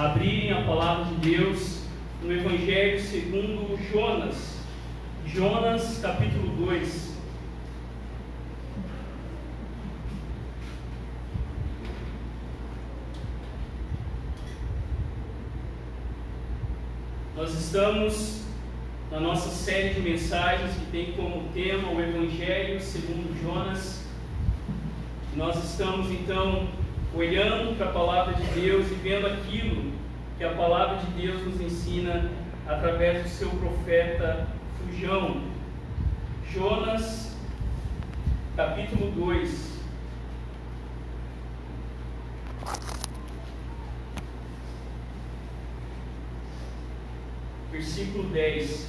abrirem 0.00 0.50
a 0.50 0.62
palavra 0.62 1.04
de 1.04 1.30
Deus 1.30 1.82
no 2.22 2.32
Evangelho 2.32 2.98
segundo 2.98 3.78
Jonas. 3.92 4.58
Jonas, 5.26 5.98
capítulo 6.00 6.48
2. 6.64 7.18
Nós 17.36 17.52
estamos 17.52 18.44
na 19.10 19.20
nossa 19.20 19.50
série 19.50 19.92
de 19.92 20.00
mensagens 20.00 20.76
que 20.76 20.86
tem 20.86 21.12
como 21.12 21.48
tema 21.52 21.90
o 21.90 22.00
Evangelho 22.00 22.80
segundo 22.80 23.38
Jonas. 23.42 24.02
Nós 25.36 25.62
estamos 25.62 26.10
então 26.10 26.68
olhando 27.14 27.76
para 27.76 27.86
a 27.86 27.92
palavra 27.92 28.34
de 28.34 28.46
Deus 28.60 28.90
e 28.90 28.94
vendo 28.94 29.26
aquilo 29.26 29.92
que 30.38 30.44
a 30.44 30.54
palavra 30.54 30.98
de 30.98 31.06
Deus 31.20 31.42
nos 31.44 31.60
ensina 31.60 32.30
através 32.66 33.24
do 33.24 33.28
seu 33.28 33.50
profeta 33.50 34.46
Fujão. 34.78 35.42
Jonas, 36.52 37.36
capítulo 38.56 39.10
2. 39.10 39.80
Versículo 47.72 48.24
10. 48.30 48.88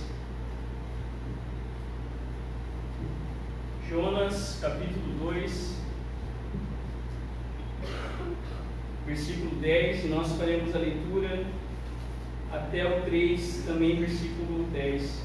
Jonas, 3.89 4.59
capítulo 4.61 5.33
2, 5.33 5.80
versículo 9.05 9.55
10, 9.55 10.05
e 10.05 10.07
nós 10.07 10.31
faremos 10.33 10.75
a 10.75 10.79
leitura 10.79 11.45
até 12.51 12.85
o 12.85 13.01
3, 13.01 13.63
também 13.65 13.95
versículo 13.97 14.65
10. 14.71 15.23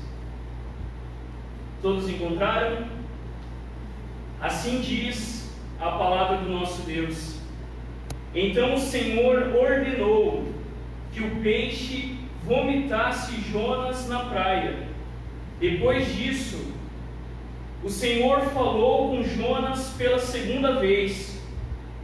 Todos 1.82 2.08
encontraram? 2.08 2.86
Assim 4.40 4.80
diz 4.80 5.50
a 5.80 5.90
palavra 5.92 6.38
do 6.38 6.50
nosso 6.50 6.82
Deus. 6.82 7.36
Então 8.34 8.74
o 8.74 8.78
Senhor 8.78 9.54
ordenou 9.54 10.46
que 11.12 11.22
o 11.22 11.36
peixe 11.36 12.18
vomitasse 12.44 13.40
Jonas 13.50 14.08
na 14.08 14.20
praia. 14.26 14.86
Depois 15.58 16.14
disso, 16.14 16.72
o 17.82 17.88
Senhor 17.88 18.40
falou 18.46 19.10
com 19.10 19.22
Jonas 19.22 19.94
pela 19.96 20.18
segunda 20.18 20.78
vez: 20.80 21.35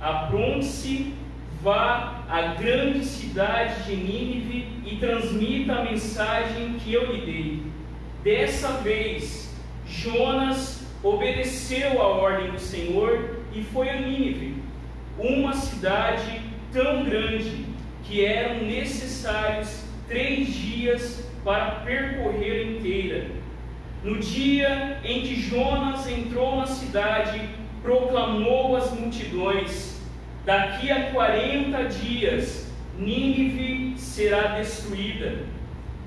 Apronte-se 0.03 1.15
Vá 1.63 2.25
à 2.29 2.55
grande 2.55 3.05
cidade 3.05 3.85
de 3.85 3.95
Nínive 3.95 4.67
e 4.85 4.97
transmita 4.97 5.75
a 5.75 5.85
mensagem 5.85 6.75
que 6.75 6.93
eu 6.93 7.13
lhe 7.13 7.25
dei. 7.25 7.63
Dessa 8.25 8.79
vez, 8.79 9.55
Jonas 9.87 10.85
obedeceu 11.05 12.03
a 12.03 12.09
ordem 12.09 12.51
do 12.51 12.59
Senhor 12.59 13.37
e 13.55 13.63
foi 13.63 13.91
a 13.91 14.01
Nínive, 14.01 14.57
uma 15.17 15.53
cidade 15.53 16.41
tão 16.73 17.05
grande 17.05 17.65
que 18.03 18.25
eram 18.25 18.65
necessários 18.65 19.85
três 20.09 20.49
dias 20.53 21.31
para 21.45 21.77
percorrer 21.85 22.77
inteira. 22.77 23.31
No 24.03 24.19
dia 24.19 24.99
em 25.05 25.23
que 25.23 25.37
Jonas 25.37 26.09
entrou 26.09 26.57
na 26.57 26.67
cidade, 26.67 27.41
proclamou 27.83 28.77
às 28.77 28.91
multidões: 28.93 29.92
Daqui 30.45 30.91
a 30.91 31.13
40 31.13 31.85
dias, 31.85 32.67
Nínive 32.99 33.95
será 33.97 34.59
destruída. 34.59 35.45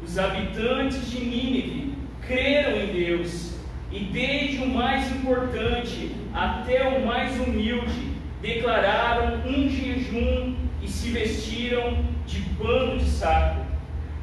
Os 0.04 0.20
habitantes 0.20 1.10
de 1.10 1.24
Nínive 1.24 1.94
creram 2.22 2.78
em 2.78 2.88
Deus, 2.88 3.56
e 3.90 4.00
desde 4.00 4.58
o 4.58 4.68
mais 4.68 5.10
importante 5.16 6.12
até 6.34 6.86
o 6.86 7.06
mais 7.06 7.40
humilde, 7.40 8.12
declararam 8.42 9.42
um 9.48 9.70
jejum 9.70 10.54
e 10.82 10.88
se 10.90 11.12
vestiram 11.12 12.06
de 12.28 12.42
pano 12.62 12.98
de 12.98 13.10
saco. 13.10 13.66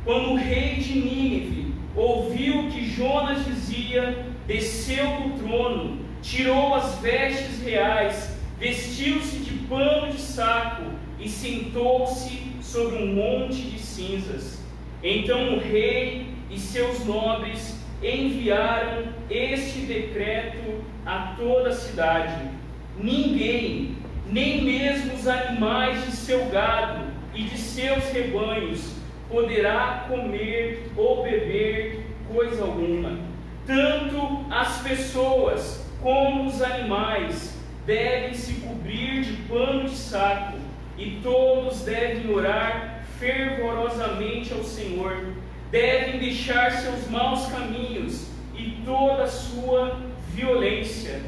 Quando 0.05 0.33
o 0.33 0.37
rei 0.37 0.75
de 0.75 0.93
Nínive 0.93 1.75
ouviu 1.97 2.67
o 2.67 2.71
que 2.71 2.85
Jonas 2.85 3.47
dizia, 3.47 4.27
desceu 4.47 5.07
do 5.07 5.39
trono, 5.39 6.01
tirou 6.21 6.75
as 6.75 6.99
vestes 6.99 7.63
reais 7.63 8.43
vestiu-se 8.63 9.39
de 9.39 9.52
pano 9.73 10.13
de 10.13 10.21
saco 10.21 10.83
e 11.19 11.27
sentou-se 11.27 12.53
sobre 12.61 13.03
um 13.03 13.15
monte 13.15 13.63
de 13.63 13.79
cinzas. 13.79 14.63
Então 15.03 15.55
o 15.55 15.61
rei 15.61 16.27
e 16.51 16.59
seus 16.59 17.05
nobres 17.07 17.81
enviaram 18.03 19.05
este 19.31 19.81
decreto 19.81 20.85
a 21.07 21.35
toda 21.39 21.71
a 21.71 21.75
cidade: 21.75 22.51
ninguém, 22.99 23.97
nem 24.31 24.63
mesmo 24.63 25.15
os 25.15 25.27
animais 25.27 26.05
de 26.05 26.13
seu 26.13 26.45
gado 26.51 27.07
e 27.35 27.45
de 27.45 27.57
seus 27.57 28.05
rebanhos, 28.11 28.95
poderá 29.31 30.05
comer 30.07 30.91
ou 30.97 31.23
beber 31.23 32.07
coisa 32.31 32.63
alguma. 32.63 33.19
Tanto 33.67 34.45
as 34.51 34.83
pessoas 34.83 35.87
como 36.03 36.47
os 36.47 36.61
animais 36.61 37.52
devem 37.87 38.35
se 38.35 38.55
cobrir 38.55 39.23
de 39.23 39.33
pano 39.49 39.89
de 39.89 39.97
saco, 39.97 40.59
e 40.97 41.19
todos 41.23 41.83
devem 41.83 42.33
orar 42.33 43.05
fervorosamente 43.19 44.53
ao 44.53 44.63
Senhor, 44.63 45.33
devem 45.71 46.19
deixar 46.19 46.71
seus 46.73 47.09
maus 47.11 47.47
caminhos 47.47 48.29
e 48.57 48.83
toda 48.85 49.27
sua 49.27 49.99
violência. 50.29 51.23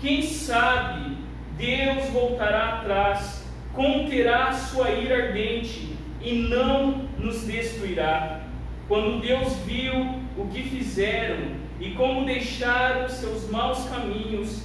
Quem 0.00 0.22
sabe 0.22 1.16
Deus 1.56 2.08
voltará 2.10 2.80
atrás, 2.80 3.44
conterá 3.72 4.52
sua 4.52 4.90
ira 4.90 5.28
ardente 5.28 5.96
e 6.20 6.34
não 6.48 7.08
nos 7.18 7.44
destruirá. 7.44 8.40
Quando 8.88 9.20
Deus 9.20 9.54
viu 9.64 9.94
o 10.36 10.48
que 10.52 10.62
fizeram 10.62 11.54
e 11.80 11.90
como 11.90 12.26
deixaram 12.26 13.08
seus 13.08 13.48
maus 13.50 13.88
caminhos, 13.88 14.62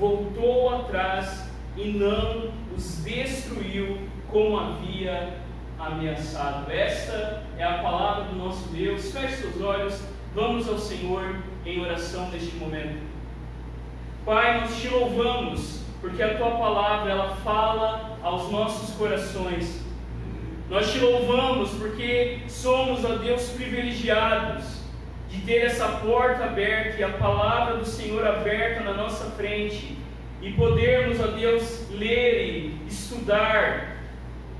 voltou 0.00 0.74
atrás 0.74 1.50
e 1.76 1.90
não 1.90 2.50
os 2.74 3.04
destruiu 3.04 3.98
como 4.28 4.58
havia 4.58 5.36
ameaçado. 5.78 6.70
Esta 6.72 7.44
é 7.58 7.64
a 7.64 7.82
palavra 7.82 8.24
do 8.24 8.36
nosso 8.36 8.68
Deus. 8.70 9.12
Feche 9.12 9.42
seus 9.42 9.60
olhos, 9.60 10.02
vamos 10.34 10.66
ao 10.68 10.78
Senhor 10.78 11.36
em 11.66 11.80
oração 11.82 12.30
neste 12.30 12.56
momento. 12.56 12.98
Pai, 14.24 14.62
nós 14.62 14.80
te 14.80 14.88
louvamos 14.88 15.82
porque 16.00 16.22
a 16.22 16.36
tua 16.38 16.52
palavra 16.52 17.12
ela 17.12 17.36
fala 17.36 18.18
aos 18.22 18.50
nossos 18.50 18.96
corações. 18.96 19.84
Nós 20.70 20.90
te 20.92 20.98
louvamos 20.98 21.70
porque 21.72 22.40
somos, 22.48 23.04
ó 23.04 23.16
Deus, 23.16 23.50
privilegiados 23.50 24.79
de 25.30 25.40
ter 25.42 25.64
essa 25.66 25.86
porta 25.86 26.44
aberta 26.44 26.98
e 26.98 27.04
a 27.04 27.10
palavra 27.10 27.76
do 27.76 27.86
Senhor 27.86 28.26
aberta 28.26 28.82
na 28.82 28.92
nossa 28.92 29.30
frente 29.30 29.96
e 30.42 30.52
podermos, 30.52 31.20
ó 31.20 31.28
Deus, 31.28 31.88
ler 31.90 32.44
e 32.44 32.80
estudar 32.88 33.96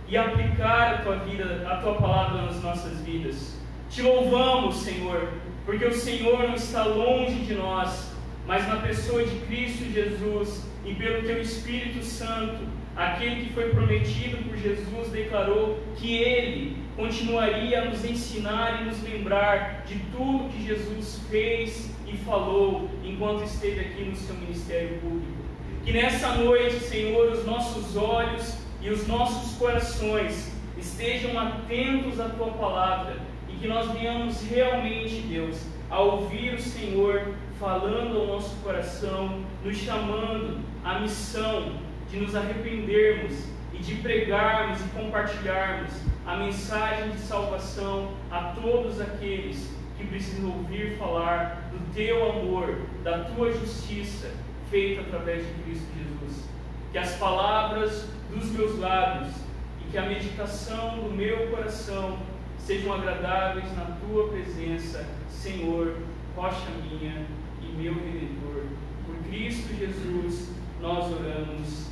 e 0.06 0.16
aplicar 0.16 0.94
a 0.94 0.98
tua 0.98 1.16
vida, 1.16 1.66
a 1.68 1.76
tua 1.76 1.94
palavra 1.94 2.42
nas 2.42 2.62
nossas 2.62 3.00
vidas. 3.00 3.58
Te 3.88 4.02
louvamos, 4.02 4.76
Senhor, 4.76 5.28
porque 5.64 5.84
o 5.84 5.94
Senhor 5.94 6.48
não 6.48 6.54
está 6.54 6.84
longe 6.84 7.40
de 7.40 7.54
nós, 7.54 8.12
mas 8.50 8.66
na 8.66 8.78
pessoa 8.78 9.22
de 9.22 9.38
Cristo 9.46 9.84
Jesus 9.92 10.64
e 10.84 10.92
pelo 10.96 11.22
teu 11.22 11.40
Espírito 11.40 12.04
Santo, 12.04 12.58
aquele 12.96 13.44
que 13.44 13.52
foi 13.52 13.68
prometido 13.68 14.38
por 14.38 14.56
Jesus 14.56 15.08
declarou 15.10 15.78
que 15.94 16.16
ele 16.16 16.76
continuaria 16.96 17.80
a 17.80 17.84
nos 17.84 18.04
ensinar 18.04 18.82
e 18.82 18.86
nos 18.86 19.00
lembrar 19.04 19.84
de 19.86 20.00
tudo 20.10 20.48
que 20.48 20.66
Jesus 20.66 21.20
fez 21.30 21.94
e 22.08 22.16
falou 22.16 22.90
enquanto 23.04 23.44
esteve 23.44 23.82
aqui 23.82 24.02
no 24.02 24.16
seu 24.16 24.34
ministério 24.34 24.98
público. 24.98 25.44
Que 25.84 25.92
nessa 25.92 26.34
noite, 26.34 26.74
Senhor, 26.80 27.30
os 27.30 27.46
nossos 27.46 27.96
olhos 27.96 28.56
e 28.82 28.90
os 28.90 29.06
nossos 29.06 29.56
corações 29.58 30.52
estejam 30.76 31.38
atentos 31.38 32.18
à 32.18 32.28
tua 32.30 32.48
palavra 32.48 33.16
e 33.48 33.52
que 33.58 33.68
nós 33.68 33.88
venhamos 33.92 34.42
realmente, 34.42 35.20
Deus, 35.28 35.56
a 35.90 36.00
ouvir 36.00 36.54
o 36.54 36.60
Senhor 36.60 37.34
falando 37.58 38.18
ao 38.18 38.26
nosso 38.26 38.56
coração, 38.62 39.44
nos 39.64 39.76
chamando 39.76 40.60
à 40.84 41.00
missão 41.00 41.74
de 42.08 42.18
nos 42.18 42.34
arrependermos 42.34 43.44
e 43.72 43.78
de 43.78 43.96
pregarmos 43.96 44.80
e 44.80 44.88
compartilharmos 44.90 45.92
a 46.26 46.36
mensagem 46.36 47.10
de 47.10 47.18
salvação 47.18 48.12
a 48.30 48.54
todos 48.60 49.00
aqueles 49.00 49.70
que 49.96 50.06
precisam 50.06 50.50
ouvir 50.50 50.96
falar 50.96 51.70
do 51.70 51.92
teu 51.92 52.30
amor, 52.30 52.78
da 53.02 53.24
tua 53.24 53.52
justiça 53.52 54.30
feita 54.70 55.02
através 55.02 55.46
de 55.46 55.52
Cristo 55.62 55.86
Jesus. 55.98 56.48
Que 56.92 56.98
as 56.98 57.12
palavras 57.16 58.08
dos 58.30 58.50
meus 58.52 58.78
lábios 58.78 59.34
e 59.80 59.90
que 59.90 59.98
a 59.98 60.02
meditação 60.02 61.00
do 61.00 61.14
meu 61.14 61.48
coração 61.48 62.18
sejam 62.58 62.92
agradáveis 62.92 63.66
na 63.76 63.96
tua 64.00 64.28
presença, 64.28 65.04
Senhor, 65.40 65.96
rocha 66.36 66.66
minha 66.82 67.24
e 67.62 67.72
meu 67.72 67.94
redentor. 67.94 68.64
Por 69.06 69.16
Cristo 69.26 69.74
Jesus 69.74 70.50
nós 70.82 71.10
oramos. 71.10 71.88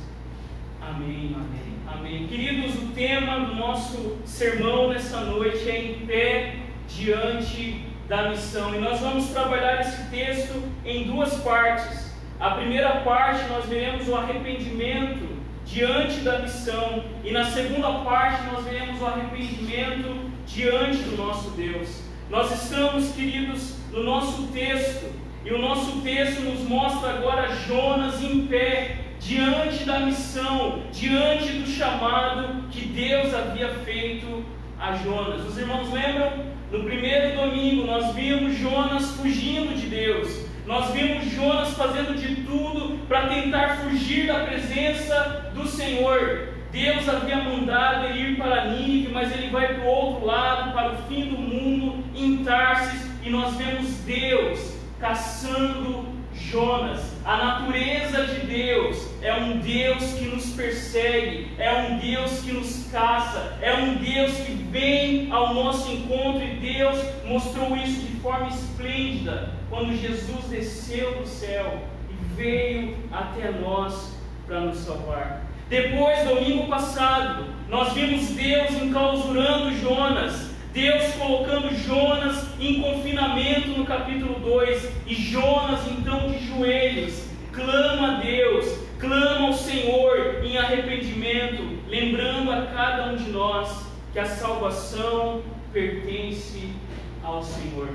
Amém. 0.79 1.35
Amém. 1.35 1.73
Amém. 1.87 2.27
Queridos, 2.27 2.75
o 2.75 2.93
tema 2.93 3.39
do 3.47 3.55
nosso 3.55 4.19
sermão 4.23 4.89
nessa 4.89 5.21
noite 5.21 5.67
é 5.67 5.83
em 5.83 6.05
pé 6.05 6.57
diante 6.87 7.85
da 8.07 8.29
missão. 8.29 8.75
E 8.75 8.77
nós 8.77 8.99
vamos 8.99 9.29
trabalhar 9.29 9.81
esse 9.81 10.11
texto 10.11 10.61
em 10.85 11.05
duas 11.07 11.33
partes. 11.41 12.13
A 12.39 12.51
primeira 12.51 12.97
parte 12.97 13.49
nós 13.49 13.65
veremos 13.65 14.07
o 14.07 14.15
arrependimento 14.15 15.27
diante 15.65 16.19
da 16.19 16.37
missão, 16.39 17.03
e 17.23 17.31
na 17.31 17.45
segunda 17.45 17.91
parte 18.03 18.43
nós 18.51 18.63
veremos 18.63 19.01
o 19.01 19.05
arrependimento 19.05 20.31
diante 20.45 20.97
do 20.97 21.17
nosso 21.17 21.49
Deus. 21.51 22.09
Nós 22.29 22.63
estamos, 22.63 23.11
queridos, 23.13 23.75
no 23.91 24.03
nosso 24.03 24.43
texto, 24.53 25.11
e 25.43 25.51
o 25.51 25.57
nosso 25.57 26.01
texto 26.01 26.41
nos 26.41 26.59
mostra 26.59 27.09
agora 27.09 27.55
Jonas 27.55 28.21
em 28.21 28.45
pé, 28.45 28.97
diante 29.19 29.83
da 29.83 29.99
missão, 30.01 30.83
diante 30.91 31.53
do 31.53 31.67
chamado 31.67 32.67
que 32.69 32.85
Deus 32.85 33.33
havia 33.33 33.69
feito 33.83 34.45
a 34.79 34.95
Jonas. 34.95 35.43
Os 35.43 35.57
irmãos 35.57 35.91
lembram? 35.91 36.45
No 36.71 36.83
primeiro 36.83 37.35
domingo 37.35 37.87
nós 37.87 38.13
vimos 38.13 38.55
Jonas 38.59 39.09
fugindo 39.17 39.75
de 39.75 39.87
Deus. 39.87 40.45
Nós 40.67 40.91
vimos 40.91 41.31
Jonas 41.31 41.69
fazendo 41.73 42.15
de 42.15 42.43
tudo 42.43 42.99
para 43.07 43.27
tentar 43.27 43.77
fugir 43.77 44.27
da 44.27 44.41
presença 44.41 45.51
do 45.55 45.67
Senhor. 45.67 46.58
Deus 46.71 47.09
havia 47.09 47.37
mandado 47.37 48.05
ele 48.05 48.31
ir 48.31 48.37
para 48.37 48.65
Nínive, 48.65 49.11
mas 49.11 49.31
ele 49.31 49.49
vai 49.49 49.73
para 49.73 49.83
o 49.83 49.87
outro 49.87 50.25
lado, 50.25 50.71
para 50.71 50.93
o 50.93 50.97
fim 51.07 51.29
do 51.29 51.37
mundo, 51.37 52.03
em 52.15 52.43
Tarsis, 52.43 53.09
e 53.23 53.29
nós 53.29 53.55
vemos 53.55 53.89
Deus 54.05 54.75
caçando 54.99 56.05
Jonas. 56.33 57.17
A 57.25 57.37
natureza 57.37 58.25
de 58.27 58.45
Deus 58.45 59.07
é 59.21 59.33
um 59.33 59.59
Deus 59.59 60.03
que 60.13 60.25
nos 60.25 60.51
persegue, 60.51 61.51
é 61.57 61.73
um 61.73 61.97
Deus 61.97 62.41
que 62.41 62.51
nos 62.51 62.87
caça, 62.91 63.57
é 63.61 63.73
um 63.73 63.95
Deus 63.95 64.31
que 64.37 64.53
vem 64.53 65.31
ao 65.31 65.53
nosso 65.53 65.91
encontro 65.91 66.43
e 66.43 66.55
Deus 66.55 66.99
mostrou 67.25 67.75
isso 67.77 68.01
de 68.01 68.19
forma 68.19 68.47
esplêndida 68.47 69.53
quando 69.69 69.95
Jesus 69.95 70.45
desceu 70.45 71.19
do 71.19 71.27
céu 71.27 71.83
e 72.09 72.35
veio 72.35 72.97
até 73.11 73.51
nós 73.51 74.15
para 74.47 74.61
nos 74.61 74.77
salvar. 74.77 75.48
Depois, 75.69 76.27
domingo 76.27 76.65
passado, 76.67 77.45
nós 77.69 77.93
vimos 77.93 78.29
Deus 78.29 78.71
enclausurando 78.71 79.71
Jonas, 79.75 80.49
Deus 80.73 81.13
colocando 81.13 81.69
Jonas 81.75 82.43
em 82.59 82.81
confinamento 82.81 83.67
no 83.77 83.85
capítulo 83.85 84.39
2, 84.39 84.89
e 85.05 85.13
Jonas 85.13 85.81
então 85.91 86.31
de 86.31 86.43
joelhos, 86.47 87.23
clama 87.53 88.17
a 88.17 88.19
Deus, 88.19 88.79
clama 88.97 89.45
ao 89.45 89.53
Senhor 89.53 90.43
em 90.43 90.57
arrependimento, 90.57 91.77
lembrando 91.87 92.51
a 92.51 92.65
cada 92.65 93.11
um 93.11 93.15
de 93.15 93.29
nós 93.29 93.85
que 94.11 94.17
a 94.17 94.25
salvação 94.25 95.43
pertence 95.71 96.73
ao 97.23 97.43
Senhor. 97.43 97.89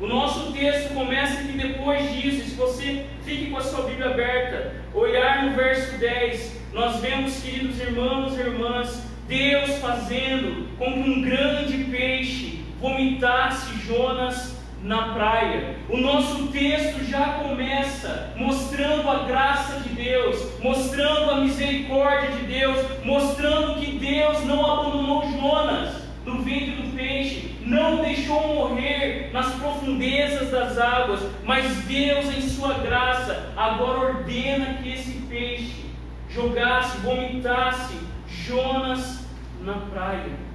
O 0.00 0.06
nosso 0.08 0.52
texto 0.52 0.94
começa 0.94 1.44
que 1.44 1.52
depois 1.52 2.12
disso, 2.12 2.50
se 2.50 2.56
você 2.56 3.06
fique 3.24 3.52
com 3.52 3.58
a 3.58 3.60
sua 3.60 3.84
Bíblia 3.84 4.06
aberta, 4.06 4.74
olhar 4.92 5.44
no 5.44 5.54
verso 5.54 5.96
10, 5.96 6.59
nós 6.72 7.00
vemos, 7.00 7.42
queridos 7.42 7.80
irmãos 7.80 8.36
e 8.36 8.40
irmãs, 8.40 9.02
Deus 9.26 9.78
fazendo 9.78 10.68
com 10.78 10.92
que 10.92 11.10
um 11.10 11.22
grande 11.22 11.84
peixe 11.84 12.60
vomitasse 12.80 13.74
Jonas 13.86 14.56
na 14.82 15.12
praia. 15.12 15.76
O 15.88 15.96
nosso 15.96 16.46
texto 16.48 17.04
já 17.04 17.34
começa 17.34 18.32
mostrando 18.36 19.10
a 19.10 19.24
graça 19.24 19.80
de 19.80 19.90
Deus, 19.90 20.60
mostrando 20.62 21.32
a 21.32 21.36
misericórdia 21.40 22.30
de 22.30 22.46
Deus, 22.46 22.78
mostrando 23.04 23.80
que 23.80 23.98
Deus 23.98 24.44
não 24.44 24.64
abandonou 24.64 25.28
Jonas 25.30 25.94
no 26.24 26.42
ventre 26.42 26.72
do 26.72 26.96
peixe, 26.96 27.56
não 27.62 27.98
o 27.98 28.02
deixou 28.04 28.54
morrer 28.54 29.30
nas 29.32 29.52
profundezas 29.54 30.50
das 30.50 30.78
águas, 30.78 31.20
mas 31.44 31.66
Deus, 31.84 32.26
em 32.26 32.42
sua 32.42 32.74
graça, 32.74 33.52
agora 33.56 34.16
ordena 34.16 34.74
que 34.82 34.92
esse 34.92 35.12
peixe 35.28 35.89
jogasse, 36.32 36.98
vomitasse 36.98 37.98
Jonas 38.26 39.26
na 39.60 39.74
praia. 39.74 40.50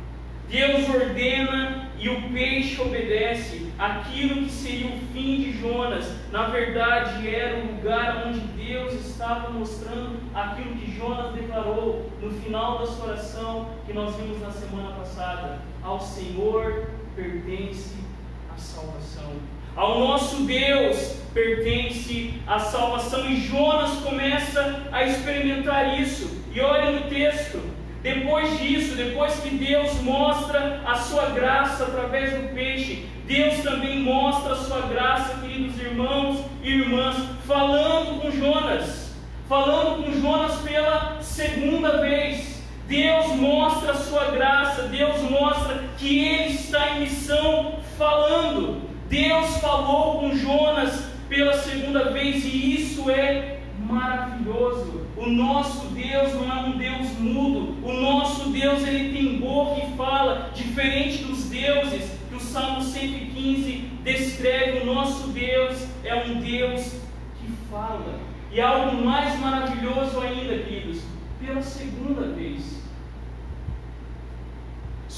Deus 0.49 0.87
ordena 0.89 1.89
e 1.97 2.07
o 2.09 2.29
peixe 2.29 2.79
obedece. 2.79 3.71
Aquilo 3.77 4.43
que 4.45 4.51
seria 4.51 4.87
o 4.87 4.99
fim 5.11 5.41
de 5.41 5.59
Jonas, 5.59 6.15
na 6.31 6.47
verdade 6.47 7.27
era 7.27 7.59
o 7.59 7.75
lugar 7.75 8.27
onde 8.27 8.39
Deus 8.39 8.93
estava 8.93 9.49
mostrando 9.49 10.19
aquilo 10.33 10.75
que 10.75 10.91
Jonas 10.97 11.33
declarou 11.33 12.09
no 12.21 12.31
final 12.31 12.79
da 12.79 12.85
sua 12.85 13.07
oração 13.07 13.69
que 13.85 13.93
nós 13.93 14.15
vimos 14.15 14.39
na 14.41 14.51
semana 14.51 14.95
passada. 14.95 15.59
Ao 15.83 15.99
Senhor 15.99 16.89
pertence 17.15 17.95
a 18.53 18.57
salvação. 18.57 19.33
Ao 19.75 19.99
nosso 19.99 20.43
Deus 20.43 21.17
pertence 21.33 22.33
a 22.47 22.59
salvação. 22.59 23.29
E 23.29 23.41
Jonas 23.41 23.99
começa 23.99 24.83
a 24.91 25.03
experimentar 25.03 25.99
isso. 25.99 26.43
E 26.53 26.61
olha 26.61 26.91
no 26.91 27.09
texto. 27.09 27.61
Depois 28.01 28.57
disso, 28.59 28.95
depois 28.95 29.33
que 29.39 29.49
Deus 29.49 29.99
mostra 30.01 30.81
a 30.85 30.95
sua 30.95 31.31
graça 31.31 31.83
através 31.83 32.31
do 32.31 32.53
peixe, 32.53 33.05
Deus 33.25 33.63
também 33.63 33.99
mostra 33.99 34.53
a 34.53 34.57
sua 34.57 34.81
graça, 34.81 35.39
queridos 35.41 35.77
irmãos 35.79 36.45
e 36.61 36.69
irmãs, 36.69 37.17
falando 37.47 38.21
com 38.21 38.29
Jonas, 38.29 39.15
falando 39.49 40.03
com 40.03 40.21
Jonas 40.21 40.55
pela 40.59 41.17
segunda 41.21 41.99
vez. 41.99 42.63
Deus 42.87 43.25
mostra 43.37 43.93
a 43.93 43.95
sua 43.95 44.25
graça, 44.25 44.83
Deus 44.83 45.19
mostra 45.23 45.83
que 45.97 46.23
Ele 46.23 46.53
está 46.53 46.91
em 46.91 46.99
missão 47.01 47.79
falando. 47.97 48.94
Deus 49.09 49.57
falou 49.57 50.19
com 50.19 50.35
Jonas 50.35 51.05
pela 51.29 51.53
segunda 51.53 52.11
vez 52.11 52.43
e 52.45 52.75
isso 52.75 53.09
é 53.09 53.59
maravilhoso. 53.79 55.05
O 55.15 55.27
nosso 55.29 55.87
Deus 55.87 56.33
não 56.33 56.51
é 56.51 56.65
um 56.65 56.77
Deus 56.77 57.11
mudo. 57.19 57.75
O 57.87 57.93
nosso 57.93 58.49
Deus 58.49 58.85
ele 58.87 59.15
tem 59.15 59.39
boca 59.39 59.81
e 59.81 59.95
fala, 59.95 60.51
diferente 60.53 61.23
dos 61.23 61.45
deuses 61.45 62.11
que 62.29 62.35
o 62.35 62.39
Salmo 62.39 62.81
115 62.81 63.71
descreve. 64.03 64.79
O 64.79 64.85
nosso 64.93 65.27
Deus 65.29 65.87
é 66.03 66.15
um 66.15 66.39
Deus 66.39 66.95
que 67.39 67.51
fala. 67.69 68.19
E 68.51 68.59
algo 68.59 69.03
mais 69.03 69.39
maravilhoso 69.39 70.19
ainda, 70.21 70.63
queridos, 70.63 71.01
pela 71.39 71.61
segunda 71.61 72.27
vez. 72.33 72.84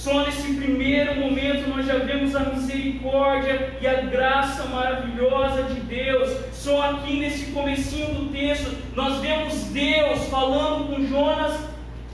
Só 0.08 0.24
nesse 0.24 0.54
primeiro 0.54 1.20
momento 1.20 1.70
nós 1.70 1.86
já 1.86 1.98
vemos 1.98 2.34
a 2.34 2.40
misericórdia 2.40 3.74
e 3.82 3.86
a 3.86 4.04
graça 4.04 4.64
maravilhosa 4.68 5.64
de 5.64 5.82
Deus. 5.82 6.34
Só 6.54 6.92
aqui 6.92 7.20
nesse 7.20 7.52
comecinho 7.52 8.14
do 8.16 8.32
texto 8.32 8.72
nós 8.96 9.20
vemos 9.20 9.66
Deus 9.66 10.30
falando 10.30 10.96
com 10.96 11.06
Jonas 11.06 11.60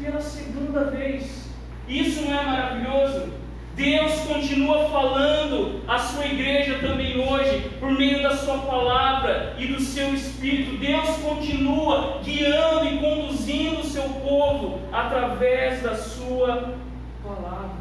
pela 0.02 0.20
segunda 0.20 0.86
vez. 0.86 1.48
Isso 1.88 2.24
não 2.24 2.40
é 2.40 2.44
maravilhoso? 2.44 3.32
Deus 3.76 4.12
continua 4.22 4.90
falando 4.90 5.84
à 5.88 6.00
sua 6.00 6.26
igreja 6.26 6.80
também 6.80 7.20
hoje, 7.20 7.70
por 7.80 7.92
meio 7.92 8.24
da 8.24 8.36
sua 8.36 8.58
palavra 8.58 9.54
e 9.60 9.68
do 9.68 9.80
seu 9.80 10.16
espírito. 10.16 10.78
Deus 10.78 11.10
continua 11.18 12.22
guiando 12.24 12.88
e 12.88 12.98
conduzindo 12.98 13.82
o 13.82 13.86
seu 13.86 14.10
povo 14.10 14.80
através 14.92 15.84
da 15.84 15.96
sua 15.96 16.74
palavra. 17.24 17.73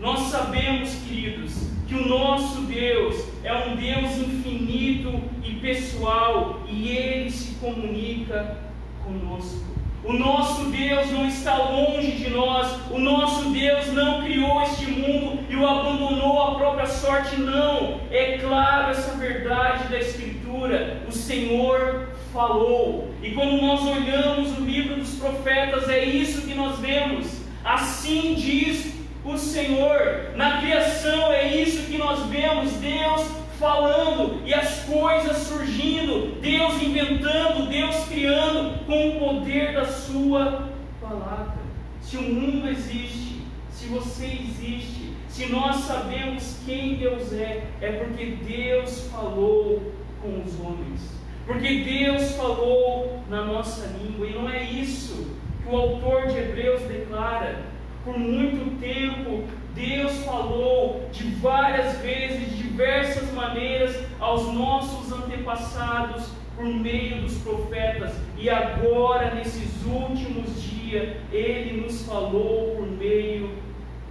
Nós 0.00 0.20
sabemos, 0.30 0.94
queridos, 1.06 1.70
que 1.88 1.94
o 1.94 2.06
nosso 2.06 2.62
Deus 2.62 3.24
é 3.42 3.52
um 3.54 3.76
Deus 3.76 4.18
infinito 4.18 5.22
e 5.42 5.54
pessoal 5.54 6.60
e 6.68 6.88
ele 6.88 7.30
se 7.30 7.54
comunica 7.54 8.58
conosco. 9.04 9.64
O 10.04 10.12
nosso 10.12 10.66
Deus 10.66 11.10
não 11.10 11.26
está 11.26 11.56
longe 11.56 12.12
de 12.12 12.30
nós, 12.30 12.78
o 12.90 12.98
nosso 12.98 13.50
Deus 13.50 13.92
não 13.92 14.22
criou 14.22 14.62
este 14.62 14.86
mundo 14.86 15.40
e 15.48 15.56
o 15.56 15.66
abandonou 15.66 16.42
à 16.42 16.54
própria 16.54 16.86
sorte, 16.86 17.40
não. 17.40 18.00
É 18.10 18.38
claro 18.38 18.90
essa 18.90 19.16
verdade 19.16 19.88
da 19.88 19.98
Escritura: 19.98 21.02
o 21.08 21.12
Senhor 21.12 22.08
falou. 22.32 23.10
E 23.22 23.30
quando 23.30 23.60
nós 23.60 23.82
olhamos 23.82 24.56
o 24.56 24.60
livro 24.60 24.96
dos 24.96 25.14
profetas, 25.14 25.88
é 25.88 26.04
isso 26.04 26.46
que 26.46 26.54
nós 26.54 26.78
vemos. 26.78 27.26
Assim 27.64 28.34
diz 28.34 28.95
o 29.32 29.38
Senhor. 29.38 30.32
Na 30.36 30.60
criação 30.60 31.32
é 31.32 31.54
isso 31.54 31.86
que 31.90 31.98
nós 31.98 32.26
vemos: 32.26 32.72
Deus 32.74 33.26
falando 33.58 34.42
e 34.44 34.52
as 34.52 34.84
coisas 34.84 35.36
surgindo, 35.38 36.40
Deus 36.40 36.82
inventando, 36.82 37.68
Deus 37.68 37.96
criando 38.08 38.84
com 38.84 39.08
o 39.08 39.18
poder 39.18 39.74
da 39.74 39.86
Sua 39.86 40.68
palavra. 41.00 41.56
Se 42.00 42.16
o 42.16 42.22
mundo 42.22 42.68
existe, 42.68 43.42
se 43.70 43.86
você 43.86 44.26
existe, 44.26 45.12
se 45.28 45.46
nós 45.46 45.76
sabemos 45.76 46.60
quem 46.64 46.96
Deus 46.96 47.32
é, 47.32 47.64
é 47.80 47.92
porque 47.92 48.36
Deus 48.46 49.08
falou 49.10 49.92
com 50.22 50.42
os 50.42 50.60
homens. 50.60 51.16
Porque 51.46 51.84
Deus 51.84 52.32
falou 52.32 53.22
na 53.28 53.44
nossa 53.44 53.86
língua, 53.98 54.26
e 54.26 54.34
não 54.34 54.48
é 54.48 54.62
isso 54.64 55.36
que 55.62 55.68
o 55.68 55.76
autor 55.76 56.26
de 56.26 56.38
Hebreus 56.38 56.82
declara. 56.82 57.75
Por 58.06 58.16
muito 58.16 58.78
tempo, 58.78 59.42
Deus 59.74 60.24
falou 60.24 61.08
de 61.10 61.24
várias 61.34 61.98
vezes, 61.98 62.50
de 62.50 62.62
diversas 62.62 63.32
maneiras, 63.32 63.96
aos 64.20 64.54
nossos 64.54 65.12
antepassados 65.12 66.28
por 66.54 66.66
meio 66.66 67.22
dos 67.22 67.36
profetas, 67.38 68.14
e 68.38 68.48
agora, 68.48 69.34
nesses 69.34 69.84
últimos 69.84 70.62
dias, 70.62 71.16
Ele 71.32 71.80
nos 71.80 72.02
falou 72.02 72.76
por 72.76 72.86
meio 72.86 73.50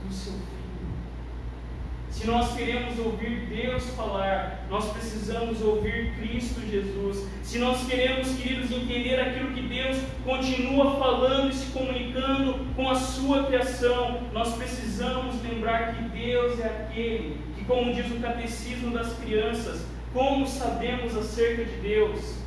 do 0.06 0.14
seu. 0.14 0.45
Se 2.16 2.26
nós 2.28 2.56
queremos 2.56 2.98
ouvir 2.98 3.42
Deus 3.48 3.90
falar, 3.90 4.66
nós 4.70 4.90
precisamos 4.94 5.62
ouvir 5.62 6.14
Cristo 6.16 6.62
Jesus. 6.62 7.28
Se 7.44 7.60
nós 7.60 7.86
queremos, 7.86 8.30
queridos, 8.38 8.72
entender 8.72 9.20
aquilo 9.20 9.52
que 9.52 9.62
Deus 9.62 9.98
continua 10.24 10.96
falando 10.98 11.52
e 11.52 11.54
se 11.54 11.66
comunicando 11.74 12.66
com 12.74 12.90
a 12.90 12.96
sua 12.96 13.44
criação, 13.44 14.22
nós 14.32 14.56
precisamos 14.56 15.44
lembrar 15.44 15.94
que 15.94 16.04
Deus 16.18 16.58
é 16.62 16.88
aquele 16.88 17.38
que, 17.54 17.66
como 17.66 17.94
diz 17.94 18.10
o 18.10 18.22
catecismo 18.22 18.92
das 18.92 19.12
crianças, 19.20 19.86
como 20.14 20.48
sabemos 20.48 21.18
acerca 21.18 21.66
de 21.66 21.78
Deus? 21.82 22.38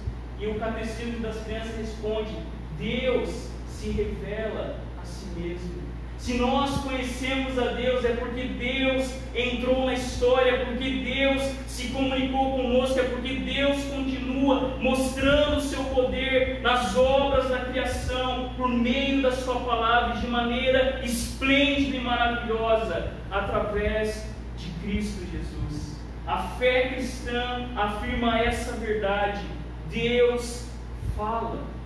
E 0.40 0.46
o 0.46 0.58
catecismo 0.58 1.20
das 1.20 1.37
crianças 1.44 1.76
responde: 1.76 2.34
Deus 2.78 3.50
se 3.68 3.90
revela 3.90 4.80
a 5.00 5.04
si 5.04 5.26
mesmo. 5.38 5.88
Se 6.18 6.34
nós 6.34 6.82
conhecemos 6.82 7.58
a 7.58 7.68
Deus, 7.72 8.04
é 8.04 8.10
porque 8.14 8.42
Deus 8.42 9.14
entrou 9.34 9.87
na 9.87 9.94
história, 9.94 10.66
porque 10.66 10.90
Deus 10.90 11.42
se 11.66 11.88
comunicou 11.88 12.56
conosco, 12.56 12.98
é 12.98 13.04
porque 13.04 13.34
Deus 13.34 13.84
continua 13.84 14.76
mostrando 14.80 15.58
o 15.58 15.60
seu 15.60 15.82
poder 15.84 16.60
nas 16.60 16.96
obras 16.96 17.48
da 17.48 17.60
criação, 17.60 18.50
por 18.56 18.68
meio 18.68 19.22
da 19.22 19.30
Sua 19.30 19.60
palavra, 19.60 20.16
de 20.20 20.26
maneira 20.26 21.00
esplêndida 21.04 21.96
e 21.96 22.00
maravilhosa, 22.00 23.12
através 23.30 24.26
de 24.56 24.70
Cristo 24.82 25.25
Jesus. 25.30 26.00
A 26.26 26.42
fé 26.58 26.88
cristã 26.88 27.68
afirma 27.76 28.40
essa 28.40 28.72
verdade. 28.72 29.40
Deus 29.88 30.68
fala. 31.16 31.77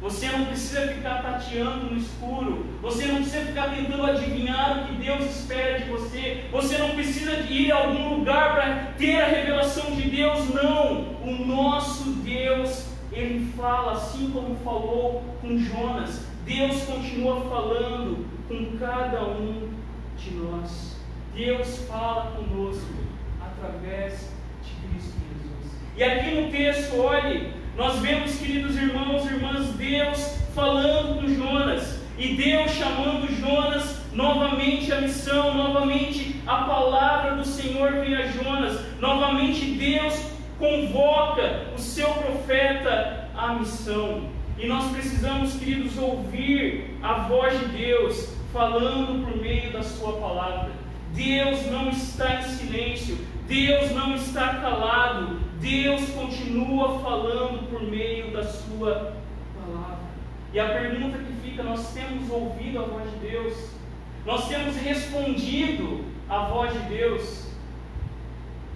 Você 0.00 0.26
não 0.28 0.44
precisa 0.46 0.88
ficar 0.88 1.22
tateando 1.22 1.90
no 1.90 1.96
escuro. 1.96 2.66
Você 2.82 3.06
não 3.06 3.16
precisa 3.16 3.46
ficar 3.46 3.74
tentando 3.74 4.04
adivinhar 4.04 4.82
o 4.82 4.86
que 4.86 5.02
Deus 5.02 5.24
espera 5.24 5.78
de 5.78 5.88
você. 5.88 6.44
Você 6.52 6.76
não 6.78 6.90
precisa 6.90 7.32
ir 7.48 7.72
a 7.72 7.76
algum 7.76 8.16
lugar 8.16 8.54
para 8.54 8.74
ter 8.98 9.22
a 9.22 9.26
revelação 9.26 9.92
de 9.92 10.10
Deus. 10.10 10.52
Não. 10.52 11.14
O 11.22 11.46
nosso 11.46 12.10
Deus, 12.22 12.88
ele 13.12 13.50
fala 13.56 13.92
assim 13.92 14.30
como 14.30 14.56
falou 14.56 15.24
com 15.40 15.58
Jonas. 15.58 16.26
Deus 16.44 16.82
continua 16.82 17.40
falando 17.48 18.26
com 18.46 18.76
cada 18.76 19.24
um 19.24 19.70
de 20.18 20.34
nós. 20.34 20.96
Deus 21.34 21.78
fala 21.88 22.32
conosco 22.32 22.94
através 23.40 24.30
de 24.62 24.88
Cristo 24.88 25.14
Jesus. 25.18 25.76
E 25.96 26.02
aqui 26.02 26.40
no 26.40 26.50
texto, 26.50 27.00
olhe, 27.00 27.52
nós 27.76 27.98
vemos, 27.98 28.36
queridos 28.36 28.76
irmãos 28.76 29.24
e 29.24 29.34
irmãs, 29.34 29.68
Deus 29.70 30.38
falando 30.54 31.20
com 31.20 31.28
Jonas 31.28 31.98
e 32.16 32.34
Deus 32.34 32.70
chamando 32.70 33.28
Jonas 33.40 34.00
novamente 34.12 34.92
à 34.92 35.00
missão, 35.00 35.54
novamente 35.54 36.40
a 36.46 36.58
palavra 36.58 37.34
do 37.34 37.44
Senhor 37.44 37.92
vem 37.92 38.14
a 38.14 38.28
Jonas, 38.28 38.80
novamente 39.00 39.64
Deus 39.72 40.14
convoca 40.56 41.64
o 41.74 41.78
seu 41.78 42.08
profeta 42.10 43.28
à 43.36 43.54
missão. 43.54 44.28
E 44.56 44.68
nós 44.68 44.92
precisamos, 44.92 45.54
queridos, 45.54 45.98
ouvir 45.98 46.96
a 47.02 47.14
voz 47.24 47.58
de 47.58 47.66
Deus 47.76 48.36
falando 48.52 49.26
por 49.26 49.36
meio 49.36 49.72
da 49.72 49.82
Sua 49.82 50.12
palavra. 50.12 50.70
Deus 51.12 51.66
não 51.66 51.90
está 51.90 52.40
em 52.40 52.42
silêncio, 52.42 53.18
Deus 53.46 53.90
não 53.92 54.14
está 54.14 54.54
calado, 54.54 55.40
Deus 55.60 56.08
continua 56.10 56.98
falando 57.00 57.68
por 57.68 57.82
meio 57.82 58.32
da 58.32 58.42
Sua 58.44 59.14
palavra. 59.54 60.04
E 60.52 60.58
a 60.58 60.68
pergunta 60.68 61.18
que 61.18 61.48
fica: 61.48 61.62
nós 61.62 61.92
temos 61.92 62.30
ouvido 62.30 62.78
a 62.78 62.82
voz 62.82 63.10
de 63.10 63.16
Deus? 63.18 63.70
Nós 64.24 64.48
temos 64.48 64.76
respondido 64.76 66.04
à 66.28 66.46
voz 66.46 66.72
de 66.72 66.88
Deus? 66.88 67.44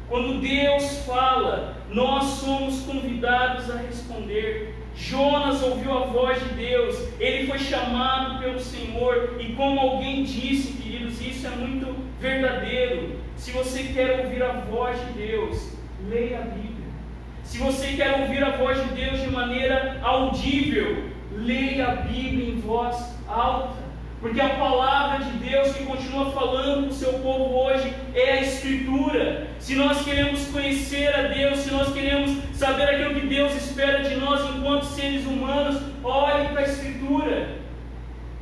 Quando 0.09 0.41
Deus 0.41 1.05
fala, 1.05 1.77
nós 1.91 2.25
somos 2.25 2.81
convidados 2.83 3.71
a 3.71 3.77
responder. 3.77 4.78
Jonas 4.99 5.63
ouviu 5.63 5.97
a 5.97 6.07
voz 6.07 6.43
de 6.43 6.55
Deus, 6.55 7.09
ele 7.21 7.47
foi 7.47 7.59
chamado 7.59 8.41
pelo 8.41 8.59
Senhor, 8.59 9.37
e 9.39 9.53
como 9.55 9.79
alguém 9.79 10.25
disse, 10.25 10.73
queridos, 10.73 11.21
isso 11.21 11.47
é 11.47 11.51
muito 11.51 11.95
verdadeiro. 12.21 13.21
Se 13.37 13.53
você 13.53 13.85
quer 13.85 14.25
ouvir 14.25 14.43
a 14.43 14.53
voz 14.53 14.99
de 15.07 15.13
Deus, 15.13 15.73
leia 16.09 16.41
a 16.41 16.43
Bíblia. 16.43 16.89
Se 17.45 17.59
você 17.59 17.93
quer 17.93 18.21
ouvir 18.21 18.43
a 18.43 18.57
voz 18.57 18.77
de 18.83 18.95
Deus 18.95 19.21
de 19.23 19.31
maneira 19.31 20.01
audível, 20.03 21.05
leia 21.33 21.87
a 21.87 21.95
Bíblia 21.97 22.51
em 22.51 22.61
voz 22.61 23.17
alta. 23.29 23.88
Porque 24.21 24.41
a 24.41 24.49
palavra 24.49 25.25
de 25.25 25.39
Deus 25.39 25.73
que 25.75 25.85
continua 25.85 26.33
falando 26.33 26.85
com 26.85 26.91
o 26.91 26.93
seu 26.93 27.13
povo 27.21 27.55
hoje 27.55 27.95
é 28.15 28.33
a 28.33 28.43
Escritura. 28.43 29.47
Se 29.61 29.77
nós 29.77 30.05
queremos 30.05 30.49
conhecer 30.49 31.15
a 31.15 31.29
Deus, 31.29 31.59
se 31.61 31.71
nós 31.71 31.93
queremos 31.93 32.33
saber 32.53 32.85
aquilo 32.85 33.15
que 33.15 33.27
Deus 33.29 33.55
espera 33.55 34.03
de 34.03 34.17
nós 34.17 34.41
enquanto 34.57 34.87
seres 34.87 35.25
humanos, 35.25 35.81
olhe 36.03 36.49
para 36.49 36.61
a 36.63 36.65
Escritura. 36.65 37.68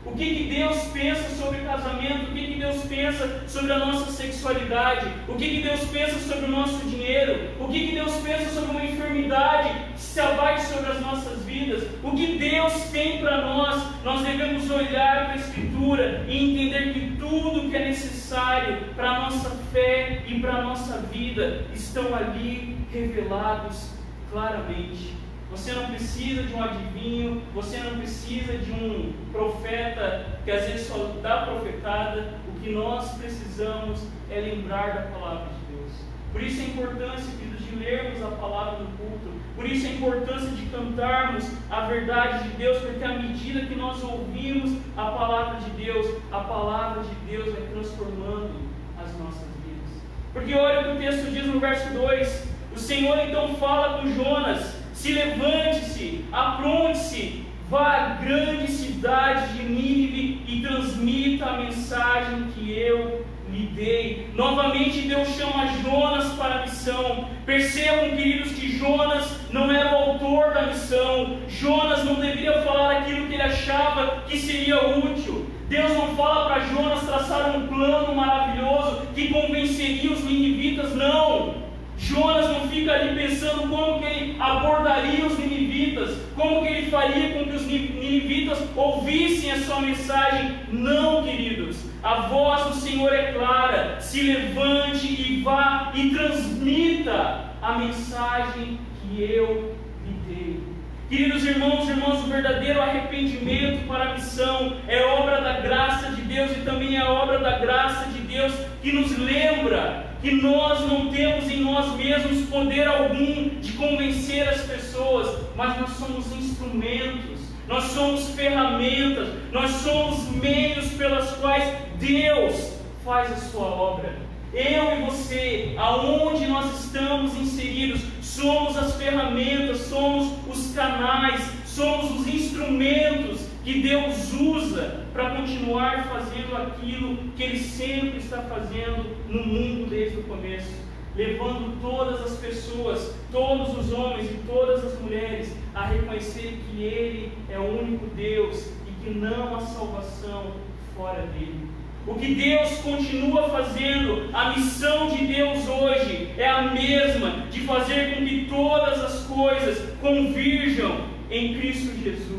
O 0.06 0.12
que, 0.12 0.34
que 0.34 0.54
Deus 0.54 0.76
pensa 0.92 1.28
sobre 1.30 1.58
casamento? 1.58 2.30
O 2.30 2.34
que, 2.34 2.46
que 2.46 2.60
Deus 2.60 2.82
pensa 2.84 3.44
sobre 3.48 3.72
a 3.72 3.78
nossa 3.78 4.12
sexualidade? 4.12 5.12
O 5.28 5.34
que, 5.34 5.56
que 5.56 5.62
Deus 5.62 5.80
pensa 5.86 6.18
sobre 6.20 6.46
o 6.46 6.50
nosso 6.50 6.78
dinheiro? 6.86 7.50
O 7.60 7.68
que, 7.68 7.88
que 7.88 7.94
Deus 7.96 8.14
pensa 8.22 8.50
sobre 8.50 8.70
uma 8.70 8.84
enfermidade 8.84 9.68
que 9.92 10.00
se 10.00 10.20
abate 10.20 10.62
sobre 10.62 10.92
as 10.92 11.00
nossas 11.00 11.44
vidas? 11.44 11.82
O 12.04 12.12
que 12.12 12.38
Deus 12.38 12.72
tem 12.92 13.18
para 13.18 13.42
nós? 13.42 13.82
Nós 14.04 14.22
devemos 14.25 14.70
olhar 14.70 15.26
para 15.26 15.32
a 15.32 15.36
Escritura 15.36 16.25
e 16.28 16.52
entender 16.52 16.94
que 16.94 17.16
tudo 17.18 17.68
que 17.68 17.76
é 17.76 17.86
necessário 17.86 18.78
para 18.94 19.10
a 19.10 19.20
nossa 19.22 19.50
fé 19.72 20.22
e 20.26 20.40
para 20.40 20.54
a 20.54 20.62
nossa 20.62 20.98
vida 21.12 21.66
estão 21.75 22.14
ali 22.14 22.76
revelados 22.92 23.90
claramente. 24.30 25.25
Você 25.56 25.72
não 25.72 25.86
precisa 25.86 26.42
de 26.42 26.52
um 26.52 26.62
adivinho, 26.62 27.42
você 27.54 27.78
não 27.78 27.96
precisa 27.96 28.58
de 28.58 28.70
um 28.72 29.14
profeta 29.32 30.38
que 30.44 30.50
às 30.50 30.66
vezes 30.66 30.86
só 30.86 31.16
dá 31.22 31.46
profetada. 31.46 32.34
O 32.46 32.60
que 32.60 32.70
nós 32.70 33.14
precisamos 33.14 34.06
é 34.30 34.38
lembrar 34.38 34.94
da 34.94 35.02
palavra 35.18 35.46
de 35.46 35.75
Deus. 35.75 35.92
Por 36.30 36.42
isso 36.42 36.60
a 36.60 36.64
importância, 36.64 37.32
queridos, 37.38 37.64
de 37.64 37.75
lermos 37.75 38.22
a 38.22 38.36
palavra 38.36 38.80
no 38.80 38.86
culto. 38.98 39.32
Por 39.56 39.66
isso 39.66 39.86
a 39.86 39.92
importância 39.92 40.50
de 40.50 40.66
cantarmos 40.66 41.50
a 41.70 41.80
verdade 41.86 42.50
de 42.50 42.56
Deus, 42.56 42.76
porque 42.82 43.02
à 43.02 43.14
medida 43.14 43.64
que 43.64 43.75
nós 43.75 44.04
ouvimos 44.04 44.78
a 44.94 45.10
palavra 45.10 45.60
de 45.60 45.70
Deus, 45.70 46.06
a 46.30 46.40
palavra 46.40 47.02
de 47.02 47.14
Deus 47.30 47.54
vai 47.54 47.62
transformando 47.62 48.60
as 49.02 49.10
nossas 49.18 49.48
vidas. 49.64 50.02
Porque 50.34 50.52
olha 50.52 50.80
o 50.80 50.84
que 50.84 50.90
o 50.90 50.96
texto 50.98 51.30
diz 51.32 51.46
no 51.46 51.58
verso 51.58 51.94
2: 51.94 52.48
o 52.75 52.78
Senhor 52.78 53.18
então 53.20 53.54
fala 53.54 54.02
com 54.02 54.12
Jonas 54.12 54.86
se 55.06 55.12
levante-se, 55.12 56.25
apronte-se, 56.32 57.44
vá 57.70 57.92
à 57.92 58.08
grande 58.25 58.68
cidade 58.68 59.52
de 59.52 59.62
Nínive 59.62 60.42
e 60.48 60.60
transmita 60.60 61.46
a 61.46 61.58
mensagem 61.58 62.48
que 62.52 62.76
eu 62.76 63.25
lhe 63.48 63.66
dei. 63.66 64.30
Novamente 64.34 65.02
Deus 65.02 65.28
chama 65.28 65.68
Jonas 65.80 66.32
para 66.32 66.56
a 66.56 66.62
missão. 66.62 67.28
Percebam, 67.44 68.16
queridos, 68.16 68.50
que 68.50 68.76
Jonas 68.76 69.42
não 69.52 69.70
era 69.70 69.92
o 69.92 70.10
autor 70.10 70.52
da 70.52 70.62
missão. 70.62 71.38
Jonas 71.46 72.02
não 72.02 72.16
deveria 72.16 72.62
falar 72.62 72.96
aquilo 72.96 73.28
que 73.28 73.34
ele 73.34 73.42
achava 73.42 74.25
que 74.26 74.36
seria 74.36 74.88
útil. 74.98 75.46
Deus 75.68 75.92
não 75.92 76.16
fala 76.16 76.46
para 76.46 76.64
Jonas 76.66 77.04
traçar 77.04 77.56
um 77.56 77.68
plano 77.68 78.12
maravilhoso 78.12 79.02
que 79.14 79.28
convenceria 79.28 80.10
os 80.10 80.25
ninivitas, 80.25 80.96
não. 80.96 81.65
Jonas 81.98 82.48
não 82.50 82.68
fica 82.68 82.92
ali 82.92 83.14
pensando 83.14 83.68
como 83.68 83.98
que 83.98 84.04
ele 84.04 84.36
abordaria 84.38 85.26
os 85.26 85.38
ninivitas, 85.38 86.16
como 86.34 86.62
que 86.62 86.68
ele 86.68 86.90
faria 86.90 87.30
com 87.30 87.44
que 87.44 87.56
os 87.56 87.66
ninivitas 87.66 88.58
ouvissem 88.76 89.50
a 89.50 89.58
sua 89.60 89.80
mensagem. 89.80 90.56
Não, 90.70 91.24
queridos. 91.24 91.78
A 92.02 92.22
voz 92.28 92.64
do 92.64 92.74
Senhor 92.74 93.12
é 93.12 93.32
clara. 93.32 94.00
Se 94.00 94.22
levante 94.22 95.06
e 95.06 95.40
vá 95.42 95.92
e 95.94 96.10
transmita 96.10 97.46
a 97.62 97.78
mensagem 97.78 98.78
que 99.00 99.22
eu 99.22 99.74
lhe 100.04 100.34
dei. 100.34 100.60
Queridos 101.08 101.44
irmãos 101.44 101.88
e 101.88 101.92
irmãs, 101.92 102.18
o 102.18 102.26
verdadeiro 102.26 102.82
arrependimento 102.82 103.86
para 103.86 104.10
a 104.10 104.14
missão 104.14 104.76
é 104.86 105.04
obra 105.04 105.40
da 105.40 105.60
graça 105.60 106.10
de 106.10 106.22
Deus 106.22 106.50
e 106.50 106.60
também 106.60 106.96
é 106.96 107.04
obra 107.04 107.38
da 107.38 107.58
graça 107.58 108.06
de 108.10 108.18
Deus 108.20 108.52
que 108.82 108.92
nos 108.92 109.16
lembra 109.16 110.05
que 110.26 110.35
nós 110.35 110.80
não 110.80 111.09
temos 111.09 111.49
em 111.49 111.61
nós 111.61 111.95
mesmos 111.95 112.49
poder 112.49 112.88
algum 112.88 113.49
de 113.61 113.75
convencer 113.75 114.49
as 114.49 114.62
pessoas, 114.62 115.38
mas 115.54 115.80
nós 115.80 115.90
somos 115.90 116.26
instrumentos, 116.37 117.38
nós 117.68 117.85
somos 117.85 118.30
ferramentas, 118.30 119.28
nós 119.52 119.71
somos 119.71 120.28
meios 120.30 120.88
pelas 120.95 121.30
quais 121.37 121.73
Deus 122.00 122.73
faz 123.04 123.30
a 123.30 123.37
sua 123.37 123.66
obra. 123.66 124.16
Eu 124.52 124.99
e 124.99 125.02
você, 125.04 125.76
aonde 125.78 126.45
nós 126.49 126.85
estamos 126.85 127.33
inseridos, 127.37 128.00
somos 128.21 128.76
as 128.76 128.97
ferramentas, 128.97 129.83
somos 129.83 130.33
os 130.49 130.75
canais, 130.75 131.40
somos 131.66 132.18
os 132.18 132.26
instrumentos 132.26 133.42
que 133.66 133.80
Deus 133.80 134.32
usa 134.32 135.06
para 135.12 135.30
continuar 135.30 136.04
fazendo 136.04 136.56
aquilo 136.56 137.16
que 137.37 137.42
Ele 137.42 137.58
sempre 137.58 138.18
está 138.18 138.42
fazendo 138.42 139.16
no 139.28 139.44
mundo 139.44 139.90
desde 139.90 140.18
o 140.18 140.23
começo, 140.23 140.70
levando 141.16 141.76
todas 141.82 142.20
as 142.20 142.38
pessoas, 142.38 143.12
todos 143.32 143.76
os 143.76 143.92
homens 143.92 144.30
e 144.30 144.35
todas 144.46 144.85
as 144.85 145.00
mulheres 145.00 145.52
a 145.75 145.85
reconhecer 145.85 146.61
que 146.70 146.80
Ele 146.80 147.32
é 147.50 147.58
o 147.58 147.80
único 147.80 148.06
Deus 148.14 148.70
e 148.87 149.04
que 149.04 149.11
não 149.11 149.56
há 149.56 149.61
salvação 149.62 150.52
fora 150.96 151.23
dele. 151.23 151.68
O 152.06 152.14
que 152.14 152.37
Deus 152.37 152.70
continua 152.78 153.49
fazendo, 153.49 154.30
a 154.32 154.50
missão 154.50 155.08
de 155.08 155.26
Deus 155.26 155.66
hoje 155.66 156.30
é 156.38 156.49
a 156.49 156.70
mesma, 156.70 157.49
de 157.50 157.62
fazer 157.62 158.14
com 158.14 158.25
que 158.25 158.46
todas 158.49 159.00
as 159.00 159.25
coisas 159.25 159.92
convirjam 160.00 161.00
em 161.28 161.58
Cristo 161.58 162.00
Jesus. 162.00 162.36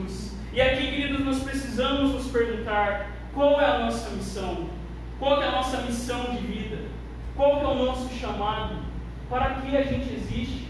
E 0.58 0.62
aqui, 0.62 0.88
queridos, 0.88 1.24
nós 1.24 1.44
precisamos 1.44 2.14
nos 2.14 2.32
perguntar 2.32 3.12
qual 3.32 3.62
é 3.62 3.66
a 3.66 3.78
nossa 3.78 4.10
missão, 4.10 4.68
qual 5.20 5.40
é 5.40 5.50
a 5.50 5.52
nossa 5.52 5.84
missão 5.84 6.32
de 6.32 6.38
vida, 6.38 6.80
qual 7.36 7.62
é 7.62 7.68
o 7.68 7.86
nosso 7.86 8.12
chamado, 8.16 8.76
para 9.30 9.62
que 9.62 9.78
a 9.78 9.84
gente 9.84 10.12
existe, 10.12 10.68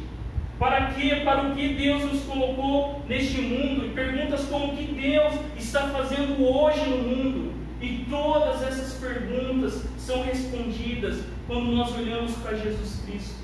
para 0.60 0.88
que, 0.88 1.22
para 1.22 1.44
o 1.44 1.56
que 1.56 1.75
Deus 1.75 2.03
nos 2.03 2.24
colocou 2.24 3.01
neste 3.08 3.39
mundo, 3.39 3.86
e 3.86 3.94
perguntas 3.94 4.44
como 4.50 4.75
que 4.75 4.88
Deus 4.88 5.34
está 5.58 5.88
fazendo 5.88 6.38
hoje 6.46 6.82
no 6.89 6.98
mundo. 6.98 7.53
E 7.79 8.06
todas 8.10 8.63
essas 8.63 9.00
perguntas 9.00 9.86
são 9.98 10.22
respondidas 10.22 11.24
quando 11.48 11.72
nós 11.72 11.96
olhamos 11.96 12.36
para 12.39 12.58
Jesus 12.58 13.03
Cristo. 13.06 13.38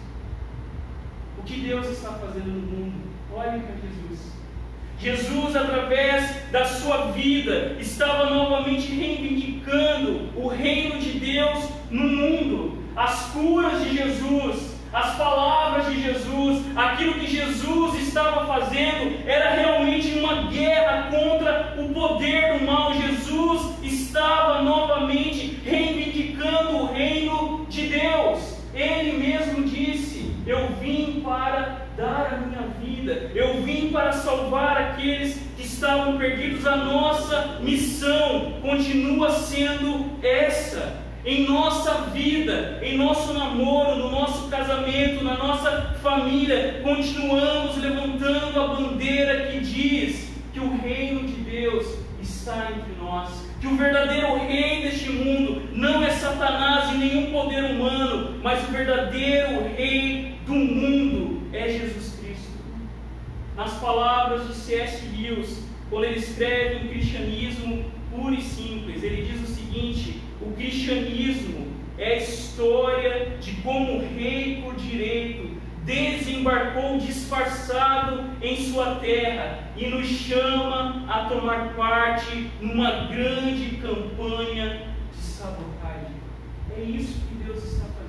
O 1.39 1.43
que 1.43 1.61
Deus 1.61 1.87
está 1.87 2.11
fazendo 2.11 2.47
no 2.47 2.69
mundo? 2.69 3.01
Olhe 3.33 3.61
para 3.61 3.75
Jesus. 3.75 4.42
Jesus, 5.03 5.53
através 5.53 6.49
da 6.49 6.63
sua 6.63 7.11
vida, 7.11 7.75
estava 7.77 8.29
novamente 8.29 8.87
reivindicando 8.87 10.29
o 10.33 10.47
reino 10.47 10.97
de 10.97 11.19
Deus 11.19 11.69
no 11.91 12.05
mundo. 12.05 12.77
As 12.95 13.25
curas 13.33 13.83
de 13.83 13.97
Jesus, 13.97 14.77
as 14.93 15.17
palavras 15.17 15.87
de 15.87 16.01
Jesus, 16.01 16.63
aquilo 16.73 17.15
que 17.15 17.27
Jesus 17.27 17.99
estava 18.07 18.45
fazendo, 18.47 19.27
era 19.27 19.49
realmente 19.55 20.19
uma 20.19 20.43
guerra 20.43 21.09
contra 21.11 21.75
o 21.77 21.89
poder 21.89 22.59
do 22.59 22.65
mal. 22.65 22.93
Jesus 22.93 23.73
estava 23.83 24.61
novamente 24.61 25.59
reivindicando 25.65 26.77
o 26.77 26.93
reino 26.93 27.65
de 27.69 27.87
Deus. 27.87 28.57
Ele 28.73 29.17
mesmo 29.17 29.65
disse: 29.65 30.12
Eu 30.45 30.67
vim 30.81 31.21
para 31.23 31.87
dar 31.95 32.33
a 32.33 32.37
minha 32.37 32.67
vida, 32.81 33.31
eu 33.33 33.61
vim 33.61 33.89
para 33.91 34.11
salvar 34.11 34.77
aqueles 34.77 35.39
que 35.55 35.63
estavam 35.63 36.17
perdidos. 36.17 36.67
A 36.67 36.75
nossa 36.75 37.59
missão 37.61 38.59
continua 38.61 39.31
sendo 39.31 40.19
essa 40.21 41.01
em 41.25 41.47
nossa 41.47 42.09
vida, 42.11 42.79
em 42.81 42.97
nosso 42.97 43.33
namoro, 43.33 43.95
no 43.95 44.11
nosso 44.11 44.49
casamento, 44.49 45.23
na 45.23 45.37
nossa 45.37 45.95
família, 46.01 46.81
continuamos 46.83 47.77
levantando 47.77 48.61
a 48.61 48.67
bandeira 48.67 49.47
que 49.47 49.59
diz 49.59 50.29
que 50.51 50.59
o 50.59 50.75
reino 50.77 51.25
de 51.25 51.35
Deus 51.35 51.87
está 52.21 52.69
entre 52.71 52.93
nós, 53.01 53.29
que 53.61 53.67
o 53.67 53.77
verdadeiro 53.77 54.37
rei 54.37 54.81
deste 54.81 55.09
mundo 55.09 55.61
não 55.71 56.03
é 56.03 56.09
Satanás 56.09 56.93
e 56.93 56.97
nenhum 56.97 57.31
poder 57.31 57.63
humano, 57.71 58.39
mas 58.43 58.61
o 58.67 58.71
verdadeiro 58.71 59.73
rei 59.77 60.32
do 60.45 60.53
mundo 60.53 61.41
é 61.53 61.67
Jesus 61.69 62.19
Cristo. 62.19 62.51
Nas 63.55 63.73
palavras 63.79 64.47
de 64.47 64.53
C.S. 64.53 65.05
Lewis, 65.15 65.63
quando 65.89 66.05
ele 66.05 66.19
escreve 66.19 66.85
o 66.85 66.89
cristianismo 66.89 67.85
puro 68.09 68.33
e 68.33 68.41
simples, 68.41 69.03
ele 69.03 69.23
diz 69.23 69.41
o 69.41 69.53
seguinte 69.53 70.21
o 70.41 70.51
cristianismo 70.53 71.67
é 71.97 72.13
a 72.13 72.17
história 72.17 73.37
de 73.39 73.53
como 73.61 73.97
o 73.97 74.15
rei 74.15 74.61
por 74.61 74.75
direito 74.75 75.53
desembarcou 75.85 76.97
disfarçado 76.97 78.23
em 78.41 78.55
sua 78.57 78.95
terra 78.95 79.69
e 79.77 79.87
nos 79.87 80.07
chama 80.07 81.05
a 81.07 81.25
tomar 81.25 81.73
parte 81.75 82.49
numa 82.61 83.05
grande 83.07 83.77
campanha 83.77 84.87
de 85.13 85.21
sabotagem. 85.21 86.15
É 86.77 86.81
isso 86.81 87.19
que 87.27 87.35
Deus 87.43 87.63
está 87.63 87.85
fazendo. 87.85 88.02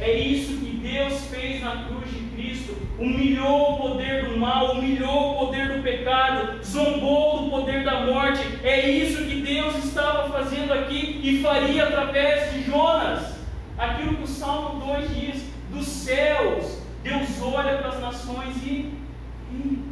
É 0.00 0.18
isso 0.18 0.56
que 0.56 0.70
Deus 0.78 1.26
fez 1.26 1.62
na 1.62 1.84
cruz 1.84 2.10
de 2.10 2.20
Cristo. 2.34 2.74
Humilhou 2.98 3.74
o 3.74 3.76
poder 3.76 4.24
do 4.24 4.38
mal, 4.38 4.72
humilhou 4.72 5.32
o 5.34 5.46
poder 5.46 5.76
do 5.76 5.82
pecado, 5.82 6.64
zombou 6.64 7.44
do 7.44 7.50
poder 7.50 7.84
da 7.84 8.00
morte. 8.00 8.40
É 8.62 8.88
isso 8.88 9.24
que 9.26 9.42
Deus 9.42 9.76
estava 9.84 10.30
fazendo 10.30 10.72
aqui 10.72 11.20
e 11.22 11.42
faria 11.42 11.84
através 11.84 12.52
de 12.52 12.62
Jonas. 12.62 13.34
Aquilo 13.76 14.16
que 14.16 14.22
o 14.22 14.26
Salmo 14.26 14.80
2 14.86 15.14
diz: 15.14 15.44
dos 15.70 15.86
céus, 15.86 16.78
Deus 17.02 17.28
olha 17.42 17.78
para 17.78 17.88
as 17.88 18.00
nações 18.00 18.56
e, 18.64 18.92
e, 19.52 19.84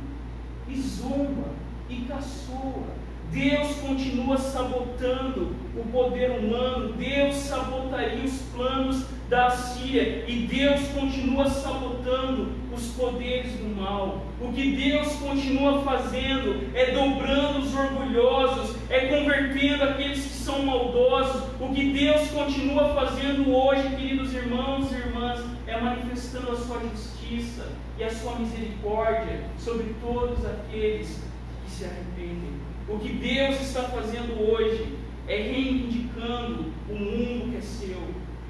e 0.69 0.81
zomba, 0.81 1.49
e 1.89 1.97
caçoa. 2.09 2.97
Deus 3.31 3.77
continua 3.77 4.39
sabotando 4.39 5.55
o 5.77 5.85
poder 5.93 6.31
humano, 6.31 6.95
Deus 6.95 7.35
sabotaria 7.37 8.25
os 8.25 8.41
planos 8.55 9.05
da 9.29 9.51
Síria 9.51 10.25
e 10.27 10.47
Deus 10.47 10.89
continua 10.89 11.49
sabotando 11.49 12.49
os 12.73 12.87
poderes 12.93 13.53
do 13.53 13.77
mal. 13.77 14.25
O 14.41 14.51
que 14.53 14.73
Deus 14.73 15.13
continua 15.17 15.83
fazendo 15.83 16.75
é 16.75 16.93
dobrando 16.93 17.59
os 17.59 17.75
orgulhosos, 17.75 18.77
é 18.89 19.07
convertendo 19.07 19.85
aqueles 19.85 20.23
que 20.23 20.29
são 20.29 20.65
maldosos. 20.65 21.43
O 21.61 21.69
que 21.75 21.93
Deus 21.93 22.31
continua 22.31 22.95
fazendo 22.95 23.55
hoje, 23.55 23.95
queridos 23.97 24.33
irmãos 24.33 24.91
e 24.91 24.95
irmãs, 24.95 25.41
é 25.67 25.79
manifestando 25.79 26.53
a 26.53 26.57
sua 26.57 26.81
justiça 26.81 27.67
e 27.99 28.05
a 28.05 28.11
sua 28.11 28.37
misericórdia 28.37 29.43
sobre 29.59 29.95
todos 30.01 30.47
aqueles 30.47 31.23
que 31.65 31.71
se 31.71 31.85
arrependem. 31.85 32.68
O 32.89 32.99
que 32.99 33.11
Deus 33.11 33.61
está 33.61 33.83
fazendo 33.83 34.51
hoje 34.51 34.97
é 35.29 35.37
reivindicando 35.37 36.73
o 36.89 36.95
mundo 36.95 37.51
que 37.51 37.59
é 37.59 37.61
seu, 37.61 37.99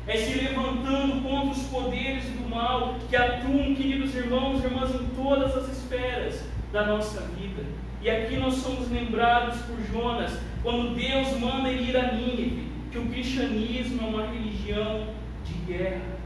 é 0.07 0.16
se 0.16 0.38
levantando 0.38 1.22
contra 1.22 1.51
os 1.51 1.62
poderes 1.64 2.22
do 2.24 2.48
mal 2.48 2.94
que 3.11 3.16
atuam, 3.16 3.74
queridos 3.74 4.14
irmãos 4.14 4.62
e 4.62 4.66
irmãs, 4.66 4.94
em 4.94 5.07
todas 5.16 5.57
as 5.57 5.77
esferas 5.77 6.44
da 6.72 6.87
nossa 6.87 7.20
vida. 7.37 7.64
E 8.01 8.09
aqui 8.09 8.37
nós 8.37 8.55
somos 8.55 8.88
lembrados 8.92 9.61
por 9.62 9.77
Jonas, 9.92 10.38
quando 10.62 10.94
Deus 10.94 11.37
manda 11.40 11.68
ele 11.68 11.90
ir 11.90 11.96
a 11.96 12.12
Nínive, 12.12 12.68
que 12.92 12.98
o 12.98 13.07
cristianismo 13.07 14.01
é 14.01 14.09
uma 14.09 14.27
religião 14.29 15.09
de 15.44 15.55
guerra, 15.72 16.16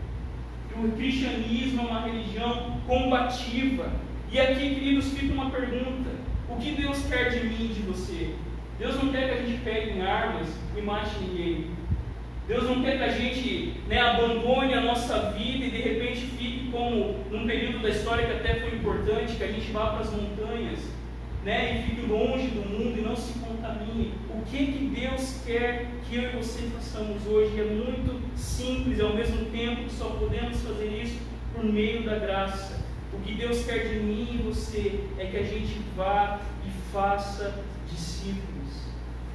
que 0.68 0.78
o 0.78 0.92
cristianismo 0.92 1.80
é 1.80 1.90
uma 1.90 2.00
religião 2.02 2.78
combativa. 2.86 3.90
E 4.30 4.38
aqui, 4.38 4.74
queridos, 4.74 5.08
fica 5.14 5.32
uma 5.32 5.50
pergunta: 5.50 6.10
o 6.52 6.56
que 6.56 6.72
Deus 6.72 7.04
quer 7.06 7.30
de 7.30 7.46
mim 7.46 7.70
e 7.70 7.74
de 7.74 7.82
você? 7.82 8.34
Deus 8.78 8.96
não 8.96 9.10
quer 9.10 9.28
que 9.28 9.34
a 9.34 9.46
gente 9.46 9.60
pegue 9.62 9.90
em 9.92 10.02
armas 10.02 10.48
e 10.76 10.80
mate 10.82 11.18
ninguém. 11.20 11.66
Deus 12.46 12.64
não 12.64 12.82
quer 12.82 12.98
que 12.98 13.04
a 13.04 13.12
gente 13.12 13.80
né, 13.88 14.00
abandone 14.00 14.74
a 14.74 14.80
nossa 14.80 15.30
vida 15.30 15.64
e 15.64 15.70
de 15.70 15.80
repente 15.80 16.20
fique 16.20 16.70
como 16.70 17.14
num 17.30 17.46
período 17.46 17.80
da 17.80 17.88
história 17.88 18.26
que 18.26 18.32
até 18.32 18.60
foi 18.60 18.74
importante, 18.74 19.36
que 19.36 19.44
a 19.44 19.52
gente 19.52 19.70
vá 19.70 19.90
para 19.90 20.00
as 20.00 20.10
montanhas 20.10 20.80
né, 21.44 21.78
e 21.78 21.90
fique 21.90 22.06
longe 22.06 22.48
do 22.48 22.68
mundo 22.68 22.98
e 22.98 23.02
não 23.02 23.16
se 23.16 23.38
contamine. 23.38 24.12
O 24.30 24.42
que, 24.44 24.66
que 24.66 25.00
Deus 25.00 25.40
quer 25.46 25.86
que 26.08 26.16
eu 26.16 26.22
e 26.24 26.36
você 26.36 26.62
façamos 26.74 27.26
hoje? 27.26 27.60
É 27.60 27.64
muito 27.64 28.20
simples, 28.36 29.00
ao 29.00 29.14
mesmo 29.14 29.46
tempo 29.46 29.84
que 29.84 29.92
só 29.92 30.06
podemos 30.06 30.60
fazer 30.60 31.02
isso 31.02 31.18
por 31.54 31.64
meio 31.64 32.02
da 32.02 32.18
graça. 32.18 32.81
Que 33.24 33.34
Deus 33.34 33.64
quer 33.64 33.88
de 33.88 34.00
mim 34.00 34.28
e 34.34 34.42
você 34.42 35.00
é 35.18 35.26
que 35.26 35.36
a 35.36 35.42
gente 35.42 35.80
vá 35.96 36.40
e 36.66 36.92
faça 36.92 37.62
discípulos. 37.90 38.52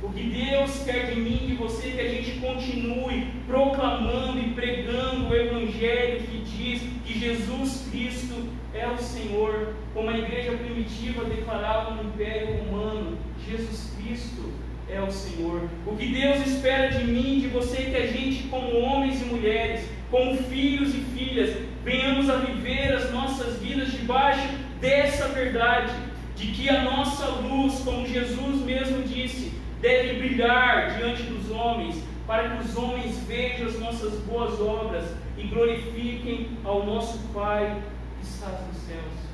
O 0.04 0.10
que 0.10 0.23
Deus 0.23 0.84
quer 0.84 1.12
de 1.12 1.19
mim 1.19 1.39
e 1.43 1.47
de 1.47 1.56
você 1.56 1.88
é 1.88 1.91
que 1.91 2.02
a 2.02 2.10
gente 2.10 2.39
continue 2.39 3.32
proclamando 3.47 4.39
e 4.39 4.52
pregando 4.52 5.28
o 5.28 5.36
Evangelho 5.36 6.21
que 6.21 6.38
diz 6.39 6.82
que 7.06 7.19
Jesus 7.19 7.88
Cristo 7.89 8.47
é 8.73 8.88
o 8.88 8.97
Senhor, 8.97 9.73
como 9.93 10.10
a 10.10 10.17
igreja 10.17 10.52
primitiva 10.52 11.26
declarava 11.26 11.95
no 11.95 12.10
Império 12.10 12.58
Romano: 12.58 13.17
Jesus 13.47 13.93
Cristo 13.97 14.52
é 14.89 15.02
o 15.02 15.12
Senhor. 15.12 15.67
O 15.86 15.95
que 15.95 16.08
Deus 16.08 16.45
espera 16.45 16.91
de 16.91 17.04
mim 17.06 17.38
e 17.38 17.41
de 17.41 17.47
você 17.47 17.78
é 17.78 17.89
que 17.89 17.97
a 17.97 18.08
gente, 18.08 18.47
como 18.50 18.80
homens 18.80 19.21
e 19.21 19.26
mulheres, 19.26 19.86
como 20.12 20.38
filhos 20.43 20.93
e 20.93 21.00
filhas, 21.17 21.58
venhamos 21.84 22.30
a 22.30 22.38
viver 22.38 22.94
as 22.94 23.12
nossas 23.12 23.60
vidas 23.60 23.92
debaixo 23.92 24.48
dessa 24.80 25.28
verdade, 25.30 25.94
de 26.36 26.48
que 26.48 26.70
a 26.70 26.84
nossa 26.84 27.26
luz, 27.28 27.80
como 27.80 28.06
Jesus 28.06 28.62
mesmo 28.62 29.04
disse, 29.04 29.54
deve 29.82 30.20
brilhar 30.20 30.98
diante 30.98 31.24
dos 31.24 31.50
homens, 31.52 32.04
para 32.26 32.50
que 32.50 32.68
os 32.68 32.78
homens 32.78 33.18
vejam 33.26 33.68
as 33.68 33.80
nossas 33.80 34.20
boas 34.22 34.60
obras 34.60 35.06
e 35.38 35.44
glorifiquem 35.48 36.50
ao 36.63 36.86
nosso 36.86 37.20
Pai 37.34 37.82
que 38.20 38.28
está 38.28 38.48
nos 38.50 38.78
céus. 38.78 39.28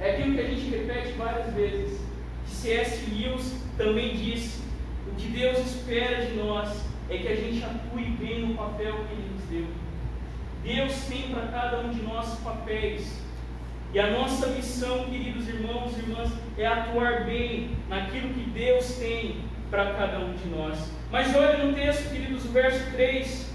É 0.00 0.10
aquilo 0.10 0.34
que 0.34 0.40
a 0.40 0.46
gente 0.46 0.68
repete 0.70 1.12
várias 1.12 1.52
vezes. 1.54 2.00
C.S. 2.46 3.10
Lewis 3.10 3.64
também 3.78 4.16
disse: 4.16 4.62
o 5.06 5.14
que 5.16 5.28
Deus 5.28 5.58
espera 5.58 6.24
de 6.26 6.34
nós 6.34 6.84
é 7.08 7.18
que 7.18 7.28
a 7.28 7.36
gente 7.36 7.62
atue 7.64 8.04
bem 8.18 8.46
no 8.46 8.54
papel 8.54 8.92
que 9.06 9.12
Ele 9.12 9.30
nos 9.34 9.44
deu. 9.48 9.66
Deus 10.64 10.94
tem 11.04 11.28
para 11.28 11.46
cada 11.48 11.80
um 11.80 11.90
de 11.90 12.02
nós 12.02 12.38
papéis. 12.40 13.22
E 13.92 14.00
a 14.00 14.10
nossa 14.10 14.46
missão, 14.48 15.04
queridos 15.04 15.46
irmãos 15.46 15.96
e 15.96 16.00
irmãs, 16.00 16.32
é 16.56 16.66
atuar 16.66 17.24
bem 17.24 17.76
naquilo 17.88 18.32
que 18.32 18.50
Deus 18.50 18.96
tem 18.96 19.36
para 19.70 19.92
cada 19.92 20.20
um 20.20 20.32
de 20.32 20.48
nós. 20.48 20.90
Mas 21.12 21.36
olha 21.36 21.62
no 21.62 21.74
texto, 21.74 22.10
queridos, 22.10 22.44
o 22.46 22.48
verso 22.48 22.90
3. 22.92 23.54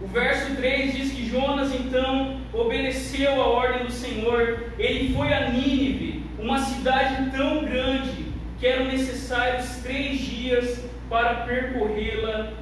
O 0.00 0.06
verso 0.06 0.56
3 0.56 0.96
diz 0.96 1.12
que 1.12 1.28
Jonas 1.28 1.74
então 1.74 2.40
obedeceu 2.52 3.40
a 3.40 3.46
ordem 3.46 3.84
do 3.84 3.92
Senhor. 3.92 4.72
Ele 4.78 5.14
foi 5.14 5.32
a 5.34 5.50
Nínive, 5.50 6.24
uma 6.38 6.58
cidade 6.58 7.30
tão 7.30 7.62
grande 7.66 8.26
que 8.58 8.66
eram 8.66 8.86
necessários 8.86 9.76
três 9.82 10.18
dias 10.18 10.82
para 11.10 11.42
percorrê-la 11.46 12.52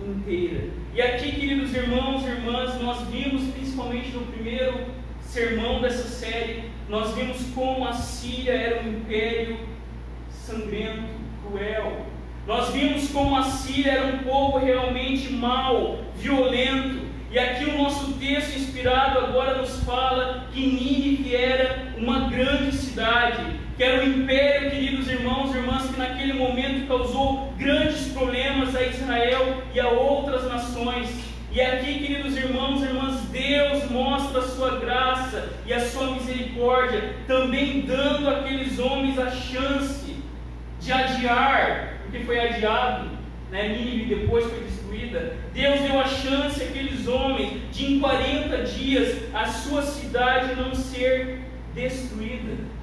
inteira. 0.00 0.77
E 0.98 1.00
aqui, 1.00 1.30
queridos 1.30 1.72
irmãos 1.76 2.24
e 2.24 2.26
irmãs, 2.26 2.82
nós 2.82 3.06
vimos 3.06 3.54
principalmente 3.54 4.08
no 4.08 4.22
primeiro 4.22 4.86
sermão 5.20 5.80
dessa 5.80 6.08
série, 6.08 6.64
nós 6.88 7.14
vimos 7.14 7.36
como 7.54 7.86
a 7.86 7.92
Síria 7.92 8.50
era 8.50 8.82
um 8.82 8.88
império 8.88 9.60
sangrento, 10.28 11.04
cruel. 11.40 12.04
Nós 12.48 12.70
vimos 12.70 13.10
como 13.12 13.36
a 13.36 13.44
Síria 13.44 13.92
era 13.92 14.06
um 14.06 14.18
povo 14.24 14.58
realmente 14.58 15.32
mau, 15.32 16.00
violento. 16.16 17.06
E 17.30 17.38
aqui 17.38 17.66
o 17.66 17.78
nosso 17.78 18.14
texto 18.14 18.58
inspirado 18.58 19.20
agora 19.20 19.58
nos 19.58 19.84
fala 19.84 20.48
que 20.52 20.66
Nínive 20.66 21.32
era 21.32 21.94
uma 21.96 22.28
grande 22.28 22.72
cidade, 22.74 23.60
que 23.78 23.84
era 23.84 24.02
um 24.02 24.08
império, 24.08 24.72
queridos 24.72 25.08
irmãos 25.08 25.54
e 25.54 25.58
irmãs, 25.58 25.88
que 25.88 25.96
naquele 25.96 26.32
momento 26.32 26.88
causou 26.88 27.54
grandes 27.56 28.08
problemas 28.08 28.74
a 28.74 28.82
Israel 28.82 29.62
e 29.72 29.78
a 29.78 29.86
outras 29.86 30.48
nações. 30.48 31.08
E 31.52 31.60
aqui, 31.60 32.00
queridos 32.00 32.36
irmãos 32.36 32.82
e 32.82 32.86
irmãs, 32.86 33.20
Deus 33.30 33.88
mostra 33.88 34.40
a 34.40 34.48
sua 34.48 34.80
graça 34.80 35.50
e 35.64 35.72
a 35.72 35.78
sua 35.78 36.10
misericórdia, 36.10 37.14
também 37.28 37.82
dando 37.82 38.28
àqueles 38.28 38.80
homens 38.80 39.16
a 39.16 39.30
chance 39.30 40.12
de 40.80 40.92
adiar, 40.92 42.00
porque 42.02 42.18
foi 42.24 42.40
adiado, 42.40 43.10
né? 43.48 43.68
Nínive 43.68 44.12
depois 44.12 44.44
foi 44.44 44.58
destruída. 44.58 45.36
Deus 45.54 45.80
deu 45.82 46.00
a 46.00 46.08
chance 46.08 46.60
àqueles 46.64 47.06
homens 47.06 47.60
de 47.70 47.92
em 47.92 48.00
40 48.00 48.56
dias 48.64 49.18
a 49.32 49.46
sua 49.46 49.82
cidade 49.82 50.56
não 50.56 50.74
ser 50.74 51.42
destruída. 51.76 52.77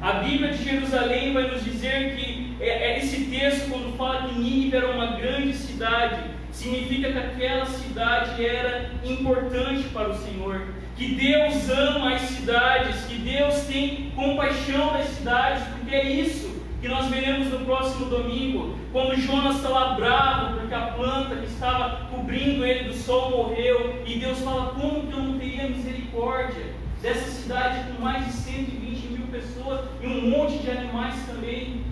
A 0.00 0.12
Bíblia 0.12 0.52
de 0.52 0.62
Jerusalém 0.62 1.32
vai 1.32 1.50
nos 1.50 1.64
dizer 1.64 2.14
que 2.14 2.56
é, 2.60 2.68
é, 2.68 2.98
esse 2.98 3.24
texto, 3.24 3.68
quando 3.68 3.96
fala 3.96 4.28
que 4.28 4.38
Nínive 4.38 4.76
era 4.76 4.92
uma 4.92 5.16
grande 5.16 5.52
cidade, 5.52 6.22
significa 6.52 7.10
que 7.10 7.18
aquela 7.18 7.66
cidade 7.66 8.46
era 8.46 8.92
importante 9.04 9.88
para 9.88 10.10
o 10.10 10.16
Senhor, 10.16 10.68
que 10.96 11.16
Deus 11.16 11.68
ama 11.68 12.14
as 12.14 12.22
cidades, 12.22 13.06
que 13.06 13.16
Deus 13.16 13.62
tem 13.62 14.12
compaixão 14.14 14.92
das 14.92 15.08
cidades, 15.08 15.64
porque 15.64 15.94
é 15.94 16.04
isso 16.04 16.62
que 16.80 16.86
nós 16.86 17.06
veremos 17.08 17.48
no 17.48 17.64
próximo 17.64 18.06
domingo, 18.06 18.78
quando 18.92 19.16
Jonas 19.16 19.56
está 19.56 19.68
lá 19.68 19.94
bravo, 19.94 20.60
porque 20.60 20.74
a 20.74 20.92
planta 20.92 21.34
que 21.34 21.46
estava 21.46 22.06
cobrindo 22.06 22.64
ele 22.64 22.88
do 22.88 22.94
sol 22.94 23.30
morreu, 23.30 24.00
e 24.06 24.16
Deus 24.20 24.38
fala: 24.38 24.74
como 24.80 25.08
que 25.08 25.12
eu 25.12 25.22
não 25.24 25.38
teria 25.38 25.68
misericórdia 25.68 26.66
dessa 27.02 27.30
cidade 27.30 27.92
com 27.92 28.02
mais 28.02 28.26
de 28.26 28.32
120 28.32 28.97
pessoas 29.30 29.80
e 30.02 30.06
um 30.06 30.30
monte 30.30 30.58
de 30.58 30.70
animais 30.70 31.14
também. 31.26 31.82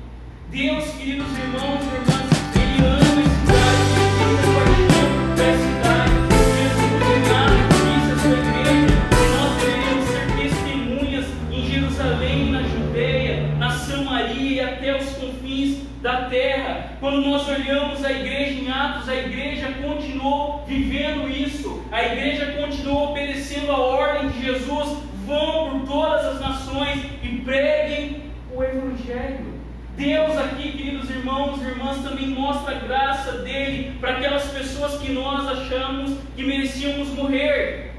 Deus, 0.51 0.85
queridos 0.93 1.27
irmãos 1.39 1.81
e 1.83 1.95
irmãs, 1.95 2.29
Ele 2.57 2.79
ama 2.87 3.21
a 3.21 3.29
cidade, 3.29 3.83
Ele 4.23 4.37
paixão 4.55 5.11
pela 5.37 5.57
cidade. 5.59 6.15
Jesus 6.57 7.29
nada 7.29 7.57
disse 7.73 8.13
a 8.13 8.19
sua 8.19 8.39
igreja 8.39 8.97
que 9.11 9.27
nós 9.37 9.53
devemos 9.63 10.05
ser 10.09 10.27
testemunhas 10.37 11.27
em 11.53 11.71
Jerusalém, 11.71 12.51
na 12.51 12.63
Judeia, 12.63 13.55
na 13.59 13.71
Samaria 13.71 14.53
e 14.53 14.61
até 14.61 14.97
os 14.97 15.09
confins 15.17 15.79
da 16.01 16.27
terra. 16.27 16.97
Quando 17.01 17.21
nós 17.21 17.47
olhamos 17.49 18.05
a 18.05 18.13
igreja 18.13 18.53
em 18.53 18.71
Atos, 18.71 19.09
a 19.09 19.17
igreja 19.17 19.73
continuou 19.83 20.65
vivendo 20.67 21.29
isso, 21.29 21.83
a 21.93 22.03
igreja 22.03 22.55
continuou 22.61 23.11
obedecendo 23.11 23.73
a 23.73 23.79
ordem 23.79 24.31
de 24.31 24.45
Jesus, 24.45 24.99
vão 25.27 25.71
por 25.71 25.87
todas 25.87 26.25
as 26.25 26.41
nações 26.41 27.16
preguem 27.47 28.25
o 28.53 28.63
Evangelho. 28.63 29.55
Deus 29.97 30.37
aqui, 30.37 30.73
queridos 30.73 31.09
irmãos 31.09 31.63
e 31.63 31.65
irmãs, 31.65 32.03
também 32.03 32.27
mostra 32.27 32.77
a 32.77 32.81
graça 32.81 33.39
dele 33.39 33.97
para 33.99 34.17
aquelas 34.17 34.51
pessoas 34.51 35.01
que 35.01 35.13
nós 35.13 35.47
achamos 35.49 36.19
que 36.35 36.45
merecíamos 36.45 37.09
morrer. 37.11 37.93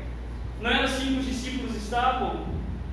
Não 0.62 0.70
era 0.70 0.84
assim 0.84 1.14
que 1.14 1.20
os 1.22 1.26
discípulos 1.26 1.76
estavam? 1.76 2.46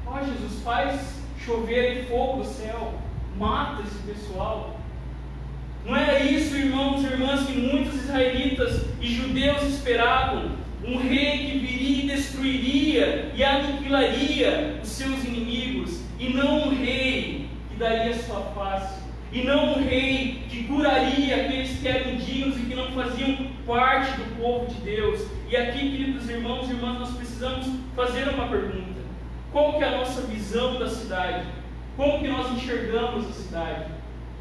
Ó 0.07 0.14
oh, 0.14 0.25
Jesus, 0.25 0.62
faz 0.62 1.23
chover 1.45 2.07
fogo 2.09 2.43
do 2.43 2.49
céu, 2.49 2.95
mata 3.37 3.83
esse 3.83 3.99
pessoal. 4.07 4.79
Não 5.85 5.95
era 5.95 6.21
isso, 6.21 6.57
irmãos 6.57 7.03
e 7.03 7.07
irmãs, 7.07 7.47
que 7.47 7.59
muitos 7.59 7.95
israelitas 7.97 8.87
e 9.01 9.07
judeus 9.07 9.62
esperavam 9.64 10.53
um 10.83 10.97
rei 10.99 11.51
que 11.51 11.59
viria 11.59 12.05
e 12.05 12.07
destruiria 12.07 13.33
e 13.35 13.43
aniquilaria 13.43 14.81
os 14.83 14.88
seus 14.88 15.25
inimigos, 15.25 16.04
e 16.25 16.33
não 16.33 16.69
um 16.69 16.75
rei 16.75 17.49
que 17.69 17.77
daria 17.77 18.15
sua 18.15 18.41
face, 18.55 19.03
e 19.31 19.43
não 19.43 19.75
um 19.75 19.85
rei 19.85 20.43
que 20.49 20.65
curaria 20.65 21.45
aqueles 21.45 21.79
que 21.79 21.89
eram 21.89 22.13
indignos 22.13 22.57
e 22.57 22.63
que 22.63 22.75
não 22.75 22.91
faziam 22.93 23.47
parte 23.67 24.13
do 24.13 24.41
povo 24.41 24.67
de 24.67 24.81
Deus. 24.81 25.27
E 25.51 25.57
aqui, 25.57 25.79
queridos 25.79 26.29
irmãos 26.31 26.69
e 26.69 26.73
irmãs, 26.73 27.01
nós 27.01 27.17
precisamos 27.17 27.67
fazer 27.95 28.29
uma 28.29 28.49
pergunta: 28.49 29.01
qual 29.53 29.75
que 29.75 29.85
é 29.85 29.89
a 29.89 29.99
nossa 29.99 30.23
visão 30.23 30.79
da 30.79 30.89
cidade? 30.89 31.47
Como 31.97 32.21
que 32.21 32.29
nós 32.29 32.51
enxergamos 32.53 33.29
a 33.29 33.33
cidade? 33.33 33.85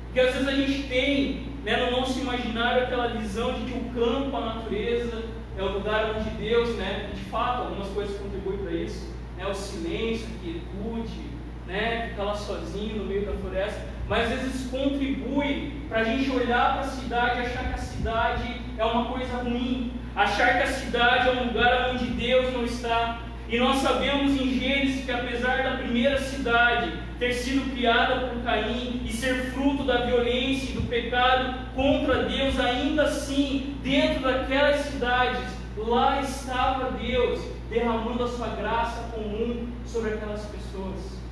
Porque 0.05 0.19
às 0.19 0.33
vezes 0.33 0.47
a 0.47 0.55
gente 0.55 0.83
tem 0.83 1.47
né, 1.63 1.85
no 1.85 1.99
nosso 1.99 2.19
imaginário 2.19 2.83
aquela 2.83 3.07
visão 3.07 3.53
de 3.53 3.71
que 3.71 3.77
o 3.77 3.83
campo, 3.93 4.35
a 4.37 4.55
natureza, 4.55 5.23
é 5.57 5.61
o 5.61 5.73
lugar 5.73 6.15
onde 6.15 6.29
Deus, 6.31 6.75
né, 6.75 7.09
de 7.13 7.21
fato, 7.25 7.63
algumas 7.63 7.87
coisas 7.89 8.17
contribuem 8.17 8.59
para 8.59 8.71
isso, 8.71 9.11
né, 9.37 9.45
o 9.47 9.53
silêncio, 9.53 10.27
a 10.27 10.43
quietude, 10.43 11.32
né, 11.67 12.09
ficar 12.09 12.23
lá 12.23 12.35
sozinho 12.35 12.97
no 12.97 13.05
meio 13.05 13.25
da 13.25 13.33
floresta, 13.33 13.81
mas 14.07 14.31
às 14.31 14.41
vezes 14.41 14.69
contribui 14.69 15.73
para 15.87 15.99
a 15.99 16.03
gente 16.03 16.29
olhar 16.31 16.73
para 16.73 16.81
a 16.81 16.89
cidade 16.89 17.39
e 17.39 17.45
achar 17.45 17.67
que 17.69 17.73
a 17.73 17.77
cidade 17.77 18.61
é 18.77 18.83
uma 18.83 19.05
coisa 19.05 19.37
ruim, 19.37 19.93
achar 20.15 20.57
que 20.57 20.63
a 20.63 20.67
cidade 20.67 21.29
é 21.29 21.31
um 21.31 21.47
lugar 21.47 21.91
onde 21.91 22.05
Deus 22.05 22.53
não 22.53 22.65
está. 22.65 23.21
E 23.47 23.57
nós 23.57 23.77
sabemos 23.77 24.31
em 24.39 24.59
Gênesis 24.59 25.05
que 25.05 25.11
apesar 25.11 25.63
da 25.63 25.77
primeira 25.77 26.19
cidade 26.19 26.91
ter 27.19 27.33
sido 27.33 27.71
criada 27.73 28.27
por 28.27 28.41
Caim 28.43 29.01
e 29.05 29.13
ser 29.13 29.51
fruto 29.51 29.83
da 29.83 30.05
violência 30.05 30.71
e 30.71 30.73
do 30.73 30.81
pecado 30.87 31.53
contra 31.75 32.23
Deus, 32.23 32.59
ainda 32.59 33.03
assim, 33.03 33.77
dentro 33.83 34.23
daquelas 34.23 34.81
cidades, 34.81 35.39
lá 35.77 36.21
estava 36.21 36.91
Deus 36.91 37.39
derramando 37.69 38.23
a 38.23 38.27
sua 38.27 38.47
graça 38.47 39.11
comum 39.13 39.67
sobre 39.85 40.15
aquelas 40.15 40.45
pessoas. 40.45 41.22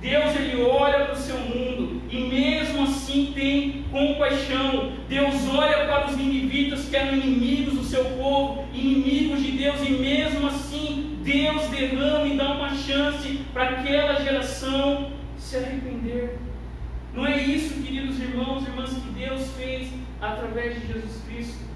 Deus 0.00 0.34
ele 0.34 0.62
olha 0.62 1.04
para 1.04 1.12
o 1.14 1.18
seu 1.18 1.38
mundo 1.38 2.00
e 2.10 2.20
mesmo 2.20 2.84
assim 2.84 3.32
tem 3.34 3.84
compaixão. 3.90 4.92
Deus 5.08 5.34
olha 5.48 5.86
para 5.86 6.08
os 6.08 6.16
ninivitas 6.16 6.88
que 6.88 6.96
eram 6.96 7.14
inimigos 7.14 7.74
do 7.74 7.84
seu 7.84 8.04
povo, 8.16 8.66
inimigos 8.72 9.42
de 9.42 9.52
Deus, 9.52 9.80
e 9.86 9.90
mesmo 9.90 10.46
assim 10.46 11.18
Deus 11.22 11.68
derrama 11.68 12.26
e 12.26 12.36
dá 12.36 12.52
uma 12.52 12.74
chance 12.74 13.40
para 13.52 13.70
aquela 13.70 14.14
geração 14.22 15.12
se 15.36 15.56
arrepender. 15.56 16.38
Não 17.12 17.26
é 17.26 17.42
isso, 17.42 17.82
queridos 17.82 18.18
irmãos 18.20 18.64
e 18.64 18.70
irmãs, 18.70 18.90
que 18.90 19.10
Deus 19.10 19.50
fez 19.52 19.88
através 20.20 20.80
de 20.80 20.86
Jesus 20.86 21.22
Cristo. 21.26 21.69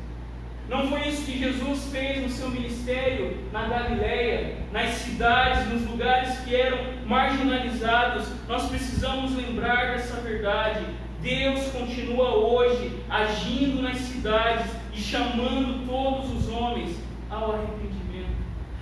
Não 0.69 0.89
foi 0.89 1.09
isso 1.09 1.25
que 1.25 1.39
Jesus 1.39 1.91
fez 1.93 2.23
no 2.23 2.29
seu 2.29 2.49
ministério 2.49 3.37
na 3.53 3.69
Galileia, 3.69 4.57
nas 4.73 4.91
cidades, 4.95 5.69
nos 5.69 5.87
lugares 5.87 6.39
que 6.41 6.57
eram 6.57 6.79
marginalizados. 7.07 8.27
Nós 8.49 8.69
precisamos 8.69 9.37
lembrar 9.37 9.93
dessa 9.93 10.21
verdade. 10.23 10.85
Deus 11.21 11.69
continua 11.69 12.35
hoje 12.35 12.99
agindo 13.09 13.83
nas 13.83 13.99
cidades 13.99 14.71
e 14.93 15.01
chamando 15.01 15.87
todos 15.87 16.31
os 16.33 16.49
homens 16.51 16.97
ao 17.31 17.53
arrependimento. 17.53 18.37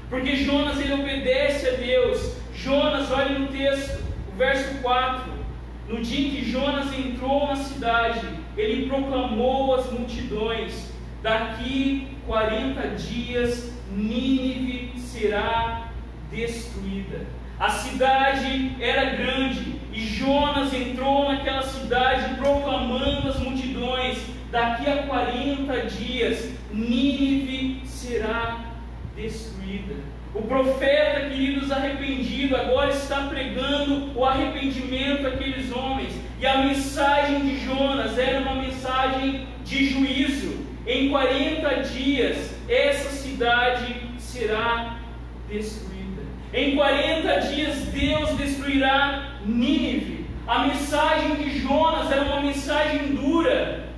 Porque 0.09 0.37
Jonas 0.37 0.81
ele 0.81 0.95
obedece 0.95 1.69
a 1.69 1.73
Deus. 1.73 2.37
Jonas, 2.55 3.11
olhe 3.11 3.39
no 3.39 3.49
texto, 3.49 4.03
o 4.33 4.37
verso 4.37 4.81
4. 4.83 5.33
No 5.89 6.01
dia 6.01 6.29
em 6.29 6.31
que 6.31 6.51
Jonas 6.51 6.93
entrou 6.97 7.49
na 7.49 7.57
cidade, 7.57 8.21
ele 8.57 8.89
proclamou 8.89 9.75
às 9.75 9.91
multidões: 9.91 10.92
Daqui 11.23 12.09
40 12.27 12.89
dias 12.97 13.73
Nínive 13.95 14.99
será 14.99 15.89
destruída. 16.31 17.27
A 17.61 17.71
cidade 17.71 18.75
era 18.81 19.11
grande 19.11 19.77
e 19.93 20.01
Jonas 20.01 20.75
entrou 20.75 21.31
naquela 21.31 21.63
cidade 21.63 22.35
proclamando 22.35 23.29
às 23.29 23.39
multidões: 23.39 24.19
daqui 24.51 24.91
a 24.91 25.05
40 25.05 25.81
dias 25.83 26.53
Nínive 26.73 27.87
será 27.87 28.65
destruída. 29.15 29.95
O 30.35 30.43
profeta, 30.43 31.29
queridos, 31.29 31.71
arrependido, 31.71 32.57
agora 32.57 32.91
está 32.91 33.29
pregando 33.29 34.19
o 34.19 34.25
arrependimento 34.25 35.27
àqueles 35.27 35.71
homens. 35.71 36.15
E 36.41 36.47
a 36.47 36.59
mensagem 36.65 37.41
de 37.41 37.65
Jonas 37.65 38.19
era 38.19 38.41
uma 38.41 38.55
mensagem 38.55 39.47
de 39.63 39.91
juízo. 39.91 40.72
Em 40.87 41.11
40 41.11 41.83
dias, 41.85 42.57
essa 42.69 43.11
cidade 43.11 43.95
será 44.19 44.99
destruída. 45.49 46.23
Em 46.53 46.75
40 46.75 47.41
dias, 47.43 47.77
Deus 47.87 48.31
destruirá 48.37 49.37
Nínive. 49.47 50.27
A 50.47 50.67
mensagem 50.67 51.37
de 51.37 51.61
Jonas 51.61 52.11
era 52.11 52.23
uma 52.25 52.41
mensagem 52.41 53.15
dura. 53.15 53.91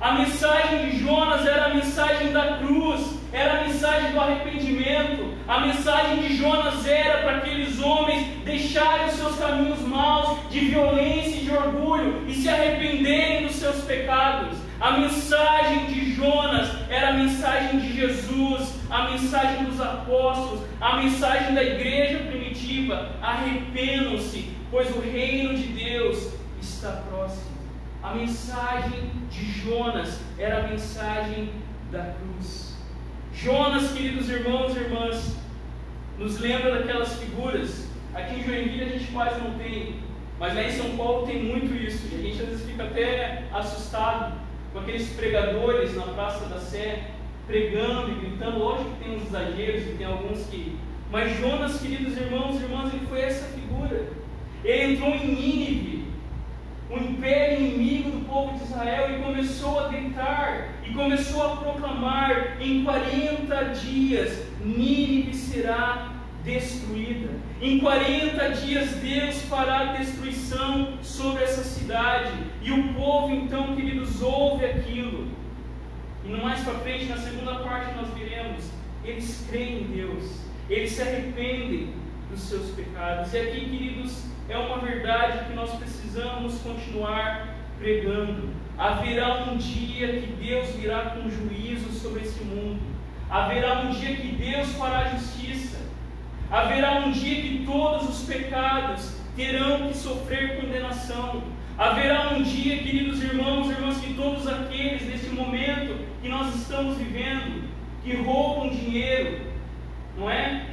A 0.00 0.14
mensagem 0.14 0.90
de 0.90 0.98
Jonas 0.98 1.46
era 1.46 1.66
a 1.66 1.74
mensagem 1.74 2.32
da 2.32 2.56
cruz, 2.56 3.20
era 3.32 3.60
a 3.60 3.62
mensagem 3.62 4.10
do 4.10 4.20
arrependimento. 4.20 5.32
A 5.46 5.60
mensagem 5.60 6.22
de 6.22 6.36
Jonas 6.36 6.84
era 6.84 7.22
para 7.22 7.36
aqueles 7.36 7.80
homens 7.80 8.26
deixarem 8.44 9.06
os 9.06 9.12
seus 9.12 9.38
caminhos 9.38 9.80
maus 9.82 10.38
de 10.50 10.58
violência 10.58 11.36
e 11.36 11.44
de 11.44 11.52
orgulho 11.52 12.24
e 12.26 12.34
se 12.34 12.48
arrependerem 12.48 13.46
dos 13.46 13.54
seus 13.54 13.84
pecados. 13.84 14.58
A 14.82 14.98
mensagem 14.98 15.86
de 15.86 16.12
Jonas 16.12 16.68
era 16.90 17.10
a 17.10 17.12
mensagem 17.12 17.78
de 17.78 17.92
Jesus, 17.92 18.74
a 18.90 19.12
mensagem 19.12 19.64
dos 19.64 19.80
apóstolos, 19.80 20.66
a 20.80 20.96
mensagem 20.96 21.54
da 21.54 21.62
igreja 21.62 22.18
primitiva. 22.24 23.12
Arrependam-se, 23.22 24.50
pois 24.72 24.90
o 24.90 24.98
reino 24.98 25.54
de 25.54 25.68
Deus 25.68 26.32
está 26.60 27.00
próximo. 27.08 27.52
A 28.02 28.12
mensagem 28.14 29.08
de 29.30 29.44
Jonas 29.52 30.20
era 30.36 30.64
a 30.64 30.66
mensagem 30.66 31.52
da 31.92 32.14
cruz. 32.14 32.76
Jonas, 33.32 33.92
queridos 33.92 34.28
irmãos 34.28 34.74
e 34.74 34.80
irmãs, 34.80 35.36
nos 36.18 36.40
lembra 36.40 36.80
daquelas 36.80 37.20
figuras. 37.20 37.88
Aqui 38.12 38.40
em 38.40 38.42
Joinville 38.42 38.82
a 38.82 38.98
gente 38.98 39.12
quase 39.12 39.40
não 39.42 39.56
tem, 39.56 40.00
mas 40.40 40.56
lá 40.56 40.64
em 40.64 40.72
São 40.72 40.96
Paulo 40.96 41.24
tem 41.24 41.40
muito 41.40 41.72
isso. 41.72 42.08
E 42.10 42.16
a 42.16 42.18
gente 42.18 42.42
às 42.42 42.48
vezes 42.48 42.66
fica 42.68 42.82
até 42.82 43.44
assustado 43.52 44.50
com 44.72 44.80
aqueles 44.80 45.08
pregadores 45.10 45.94
na 45.94 46.04
Praça 46.04 46.46
da 46.46 46.58
Sé, 46.58 47.10
pregando 47.46 48.10
e 48.10 48.14
gritando. 48.14 48.58
Lógico 48.58 48.90
que 48.90 49.04
tem 49.04 49.16
uns 49.16 49.26
exageros 49.26 49.82
e 49.82 49.94
tem 49.98 50.06
alguns 50.06 50.46
que. 50.46 50.78
Mas 51.10 51.38
Jonas, 51.38 51.80
queridos 51.80 52.16
irmãos 52.16 52.58
e 52.58 52.64
irmãs, 52.64 52.92
ele 52.92 53.06
foi 53.06 53.20
essa 53.20 53.46
figura. 53.48 54.08
Ele 54.64 54.94
entrou 54.94 55.10
em 55.10 55.26
Nínive, 55.26 56.04
o 56.88 56.96
império 56.96 57.60
inimigo 57.60 58.10
do 58.10 58.26
povo 58.26 58.56
de 58.56 58.64
Israel, 58.64 59.14
e 59.14 59.22
começou 59.22 59.80
a 59.80 59.88
deitar, 59.88 60.68
e 60.86 60.94
começou 60.94 61.42
a 61.42 61.56
proclamar: 61.56 62.56
em 62.60 62.82
40 62.82 63.64
dias 63.74 64.46
Nínive 64.64 65.34
será 65.34 66.11
destruída. 66.44 67.30
Em 67.60 67.78
40 67.78 68.48
dias 68.50 68.90
Deus 68.96 69.42
fará 69.42 69.92
destruição 69.92 70.98
sobre 71.02 71.44
essa 71.44 71.62
cidade. 71.62 72.32
E 72.60 72.72
o 72.72 72.94
povo, 72.94 73.32
então, 73.32 73.74
queridos, 73.76 74.20
ouve 74.22 74.64
aquilo. 74.66 75.28
E 76.24 76.28
no 76.28 76.42
mais 76.42 76.60
para 76.60 76.74
frente, 76.74 77.06
na 77.06 77.16
segunda 77.16 77.56
parte, 77.56 77.94
nós 77.94 78.08
veremos. 78.14 78.70
Eles 79.04 79.46
creem 79.48 79.82
em 79.82 79.84
Deus. 79.84 80.40
Eles 80.68 80.92
se 80.92 81.02
arrependem 81.02 81.94
dos 82.30 82.40
seus 82.40 82.70
pecados. 82.70 83.32
E 83.34 83.38
aqui, 83.38 83.60
queridos, 83.60 84.24
é 84.48 84.56
uma 84.56 84.78
verdade 84.78 85.46
que 85.46 85.54
nós 85.54 85.70
precisamos 85.72 86.58
continuar 86.60 87.56
pregando. 87.78 88.50
Haverá 88.78 89.44
um 89.44 89.56
dia 89.56 90.20
que 90.20 90.26
Deus 90.32 90.70
virá 90.70 91.10
com 91.10 91.28
juízo 91.28 91.90
sobre 91.92 92.22
esse 92.22 92.42
mundo. 92.44 92.80
Haverá 93.28 93.80
um 93.80 93.90
dia 93.90 94.16
que 94.16 94.28
Deus 94.28 94.72
fará 94.72 95.08
justiça. 95.08 95.71
Haverá 96.52 96.98
um 96.98 97.12
dia 97.12 97.40
que 97.40 97.64
todos 97.64 98.10
os 98.10 98.26
pecados 98.26 99.16
terão 99.34 99.88
que 99.88 99.96
sofrer 99.96 100.60
condenação. 100.60 101.42
Haverá 101.78 102.34
um 102.34 102.42
dia, 102.42 102.76
queridos 102.76 103.22
irmãos 103.22 103.68
e 103.68 103.70
irmãs, 103.70 103.98
que 103.98 104.12
todos 104.12 104.46
aqueles 104.46 105.00
neste 105.08 105.30
momento 105.30 105.98
que 106.20 106.28
nós 106.28 106.54
estamos 106.54 106.98
vivendo, 106.98 107.66
que 108.04 108.14
roubam 108.16 108.68
dinheiro, 108.68 109.46
não 110.14 110.28
é? 110.28 110.66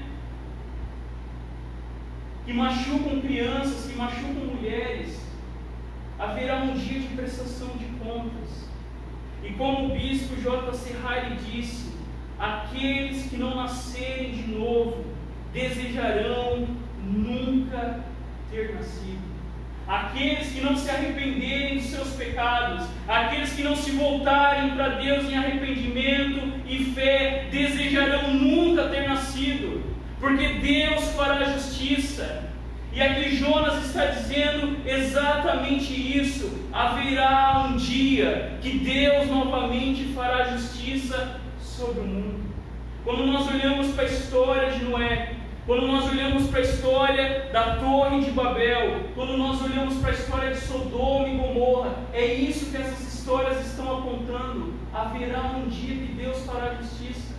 Que 2.45 2.51
machucam 2.51 3.21
crianças, 3.21 3.89
que 3.89 3.97
machucam 3.97 4.53
mulheres, 4.53 5.17
haverá 6.19 6.57
um 6.57 6.73
dia 6.73 6.99
de 6.99 7.07
prestação 7.15 7.69
de 7.77 7.85
contas. 8.03 8.67
E 9.41 9.51
como 9.53 9.85
o 9.85 9.97
bispo 9.97 10.35
J.C. 10.41 10.93
Riley 10.93 11.37
disse, 11.49 11.93
aqueles 12.37 13.29
que 13.29 13.37
não 13.37 13.55
nascerem 13.55 14.31
de 14.31 14.51
novo 14.51 15.18
desejarão 15.53 16.67
nunca 17.03 17.99
ter 18.51 18.75
nascido. 18.75 19.29
Aqueles 19.87 20.51
que 20.51 20.61
não 20.61 20.75
se 20.75 20.89
arrependerem 20.89 21.77
dos 21.77 21.87
seus 21.87 22.09
pecados, 22.09 22.85
aqueles 23.07 23.53
que 23.53 23.63
não 23.63 23.75
se 23.75 23.91
voltarem 23.91 24.75
para 24.75 24.89
Deus 24.89 25.25
em 25.25 25.35
arrependimento 25.35 26.61
e 26.67 26.85
fé, 26.93 27.47
desejarão 27.49 28.31
nunca 28.33 28.87
ter 28.89 29.07
nascido, 29.09 29.83
porque 30.19 30.47
Deus 30.59 31.05
fará 31.15 31.43
justiça. 31.45 32.49
E 32.93 33.01
aqui 33.01 33.35
Jonas 33.35 33.85
está 33.85 34.05
dizendo 34.05 34.77
exatamente 34.85 35.93
isso: 35.93 36.67
haverá 36.71 37.67
um 37.67 37.77
dia 37.77 38.59
que 38.61 38.77
Deus 38.79 39.27
novamente 39.27 40.13
fará 40.13 40.49
justiça 40.55 41.39
sobre 41.59 42.01
o 42.01 42.05
mundo. 42.05 42.39
Quando 43.03 43.25
nós 43.25 43.47
olhamos 43.47 43.87
para 43.93 44.03
a 44.03 44.07
história 44.07 44.71
de 44.71 44.83
Noé, 44.83 45.38
quando 45.69 45.85
nós 45.85 46.09
olhamos 46.09 46.47
para 46.47 46.61
a 46.61 46.63
história 46.63 47.47
da 47.53 47.75
Torre 47.75 48.21
de 48.21 48.31
Babel, 48.31 49.01
quando 49.13 49.37
nós 49.37 49.61
olhamos 49.61 49.97
para 49.97 50.09
a 50.09 50.13
história 50.13 50.49
de 50.49 50.61
Sodoma 50.61 51.29
e 51.29 51.37
Gomorra, 51.37 51.93
é 52.11 52.25
isso 52.25 52.71
que 52.71 52.77
essas 52.77 53.13
histórias 53.13 53.67
estão 53.67 53.99
apontando. 53.99 54.73
Haverá 54.91 55.43
um 55.57 55.69
dia 55.69 55.93
que 55.93 56.13
Deus 56.13 56.43
fará 56.43 56.73
justiça. 56.73 57.35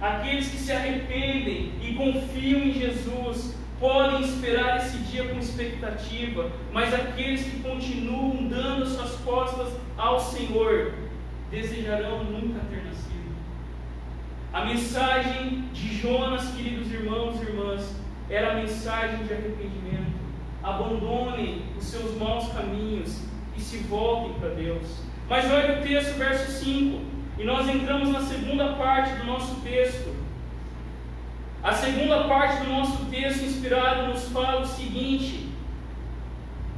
Aqueles 0.00 0.48
que 0.48 0.56
se 0.56 0.72
arrependem 0.72 1.70
e 1.80 1.94
confiam 1.94 2.62
em 2.62 2.72
Jesus 2.72 3.54
podem 3.78 4.22
esperar 4.22 4.78
esse 4.78 4.98
dia 5.04 5.28
com 5.28 5.38
expectativa, 5.38 6.50
mas 6.72 6.92
aqueles 6.92 7.44
que 7.44 7.60
continuam 7.60 8.48
dando 8.48 8.82
as 8.82 8.88
suas 8.88 9.12
costas 9.20 9.72
ao 9.96 10.18
Senhor 10.18 10.94
desejarão 11.48 12.24
nunca 12.24 12.58
ter 12.68 12.82
nascido. 12.82 13.15
A 14.56 14.64
mensagem 14.64 15.64
de 15.74 15.98
Jonas, 15.98 16.48
queridos 16.54 16.90
irmãos 16.90 17.38
e 17.38 17.42
irmãs, 17.42 17.94
era 18.30 18.52
a 18.52 18.54
mensagem 18.54 19.22
de 19.26 19.34
arrependimento. 19.34 20.16
Abandonem 20.62 21.60
os 21.76 21.84
seus 21.84 22.16
maus 22.16 22.50
caminhos 22.54 23.20
e 23.54 23.60
se 23.60 23.76
voltem 23.80 24.32
para 24.40 24.54
Deus. 24.54 25.02
Mas 25.28 25.44
olha 25.52 25.78
o 25.78 25.82
texto, 25.82 26.16
verso 26.16 26.50
5, 26.64 27.00
e 27.38 27.44
nós 27.44 27.68
entramos 27.68 28.08
na 28.08 28.22
segunda 28.22 28.72
parte 28.76 29.12
do 29.16 29.26
nosso 29.26 29.56
texto. 29.56 30.16
A 31.62 31.74
segunda 31.74 32.24
parte 32.24 32.64
do 32.64 32.70
nosso 32.70 33.04
texto 33.10 33.44
inspirado 33.44 34.06
nos 34.06 34.26
fala 34.30 34.62
o 34.62 34.66
seguinte: 34.66 35.50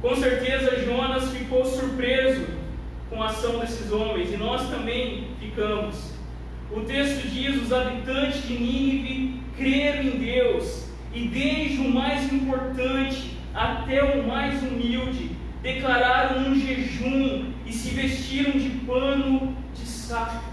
com 0.01 0.13
certeza 0.17 0.83
Jonas 0.83 1.31
ficou 1.31 1.63
surpreso 1.63 2.45
com 3.09 3.23
a 3.23 3.27
ação 3.27 3.57
desses 3.59 3.89
homens, 3.89 4.33
e 4.33 4.35
nós 4.35 4.69
também 4.69 5.29
ficamos. 5.39 6.18
O 6.71 6.81
texto 6.81 7.27
diz: 7.27 7.61
os 7.63 7.73
habitantes 7.73 8.47
de 8.47 8.53
Nínive 8.53 9.41
creram 9.57 10.03
em 10.03 10.19
Deus, 10.19 10.85
e 11.13 11.27
desde 11.27 11.81
o 11.81 11.89
mais 11.89 12.31
importante 12.31 13.37
até 13.53 14.03
o 14.03 14.27
mais 14.27 14.61
humilde 14.61 15.31
declararam 15.61 16.49
um 16.49 16.55
jejum 16.55 17.51
e 17.65 17.73
se 17.73 17.89
vestiram 17.89 18.51
de 18.51 18.69
pano 18.85 19.55
de 19.73 19.85
saco 19.85 20.48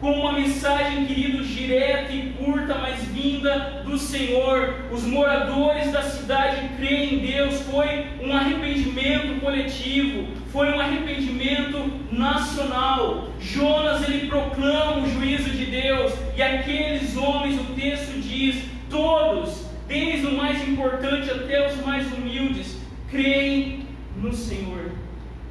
com 0.00 0.12
uma 0.12 0.32
mensagem, 0.32 1.06
queridos, 1.06 1.48
direta 1.48 2.12
e 2.12 2.32
curta, 2.38 2.76
mas 2.76 3.02
vinda 3.04 3.82
do 3.84 3.98
Senhor. 3.98 4.74
Os 4.92 5.02
moradores 5.04 5.90
da 5.90 6.02
cidade 6.02 6.68
creem 6.76 7.14
em 7.14 7.18
Deus. 7.18 7.60
Foi 7.62 8.06
um 8.22 8.32
arrependimento 8.32 9.40
coletivo, 9.40 10.28
foi 10.52 10.72
um 10.72 10.80
arrependimento 10.80 11.90
nacional. 12.12 13.28
Jonas 13.40 14.08
ele 14.08 14.28
proclama 14.28 14.98
o 14.98 15.10
juízo 15.10 15.50
de 15.50 15.66
Deus 15.66 16.12
e 16.36 16.42
aqueles 16.42 17.16
homens, 17.16 17.60
o 17.60 17.64
texto 17.74 18.20
diz, 18.20 18.62
todos, 18.88 19.66
desde 19.88 20.26
o 20.26 20.36
mais 20.36 20.66
importante 20.68 21.30
até 21.30 21.66
os 21.66 21.76
mais 21.84 22.06
humildes, 22.12 22.78
creem 23.10 23.86
no 24.16 24.32
Senhor. 24.32 24.92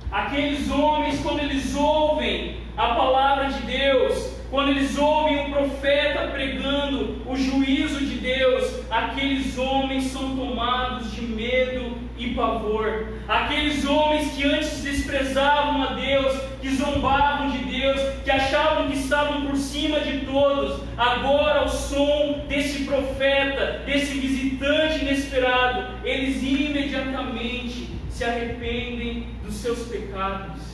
Aqueles 0.10 0.72
homens, 0.72 1.20
quando 1.20 1.42
eles 1.42 1.76
ouvem 1.76 2.58
a 2.78 2.88
palavra 2.94 3.50
de 3.50 3.62
Deus, 3.64 4.37
quando 4.50 4.70
eles 4.70 4.98
ouvem 4.98 5.46
o 5.46 5.52
profeta 5.52 6.28
pregando 6.32 7.22
o 7.26 7.36
juízo 7.36 8.00
de 8.00 8.16
Deus, 8.16 8.82
aqueles 8.90 9.58
homens 9.58 10.06
são 10.06 10.38
tomados 10.38 11.12
de 11.12 11.22
medo 11.22 11.98
e 12.18 12.34
pavor. 12.34 13.08
Aqueles 13.28 13.86
homens 13.86 14.32
que 14.34 14.46
antes 14.46 14.82
desprezavam 14.84 15.84
a 15.84 15.94
Deus, 15.94 16.40
que 16.62 16.70
zombavam 16.70 17.52
de 17.52 17.58
Deus, 17.66 18.00
que 18.24 18.32
achavam 18.32 18.88
que 18.88 18.98
estavam 18.98 19.48
por 19.48 19.58
cima 19.58 20.00
de 20.00 20.20
todos, 20.26 20.82
agora 20.98 21.60
ao 21.60 21.70
som 21.70 22.46
desse 22.48 22.86
profeta, 22.86 23.84
desse 23.86 24.18
visitante 24.18 25.02
inesperado, 25.02 26.06
eles 26.06 26.42
imediatamente 26.42 27.90
se 28.10 28.24
arrependem 28.24 29.28
dos 29.44 29.56
seus 29.56 29.80
pecados 29.88 30.67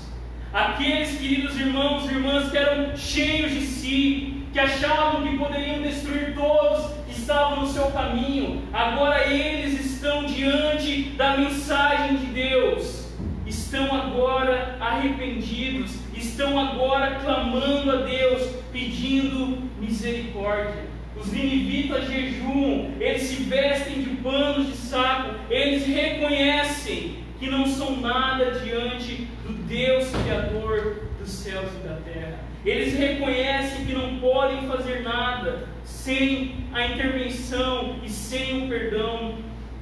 Aqueles 0.54 1.18
queridos 1.18 1.60
irmãos 1.60 2.08
e 2.08 2.14
irmãs 2.14 2.52
que 2.52 2.58
eram 2.58 2.96
cheios 2.96 3.54
de 3.54 3.62
si, 3.62 4.44
que 4.54 4.60
achavam 4.60 5.24
que 5.24 5.36
poderiam 5.36 5.82
destruir 5.82 6.36
todos 6.36 6.92
que 7.08 7.20
estavam 7.20 7.62
no 7.62 7.68
seu 7.68 7.88
caminho, 7.88 8.62
agora 8.72 9.28
eles 9.28 9.84
estão 9.84 10.26
diante 10.26 11.06
da 11.18 11.38
mensagem 11.38 12.18
de 12.18 12.28
Deus, 12.28 13.08
estão 13.48 13.96
agora 13.96 14.78
arrependidos, 14.80 15.96
estão 16.16 16.60
agora 16.60 17.20
clamando 17.24 17.90
a 17.90 17.96
Deus, 18.04 18.48
pedindo 18.72 19.58
misericórdia. 19.80 20.84
Os 21.20 21.34
ninivitas 21.34 22.08
jejuam, 22.08 22.92
eles 23.00 23.24
se 23.24 23.42
vestem 23.42 24.04
de 24.04 24.10
panos 24.18 24.68
de 24.68 24.74
saco, 24.74 25.34
eles 25.50 25.88
reconhecem 25.88 27.23
que 27.44 27.50
não 27.50 27.68
são 27.68 28.00
nada 28.00 28.52
diante 28.52 29.28
do 29.46 29.52
Deus 29.68 30.10
Criador 30.24 31.10
dos 31.20 31.30
céus 31.30 31.70
e 31.74 31.86
da 31.86 31.96
terra. 31.96 32.40
Eles 32.66 32.98
reconhecem 32.98 33.86
que 33.86 33.92
não 33.92 34.18
podem 34.20 34.66
fazer 34.66 35.02
nada 35.04 35.68
sem 35.84 36.56
a 36.72 36.88
intervenção 36.88 37.98
e 38.02 38.10
sem 38.10 38.64
o 38.64 38.70
perdão 38.70 39.40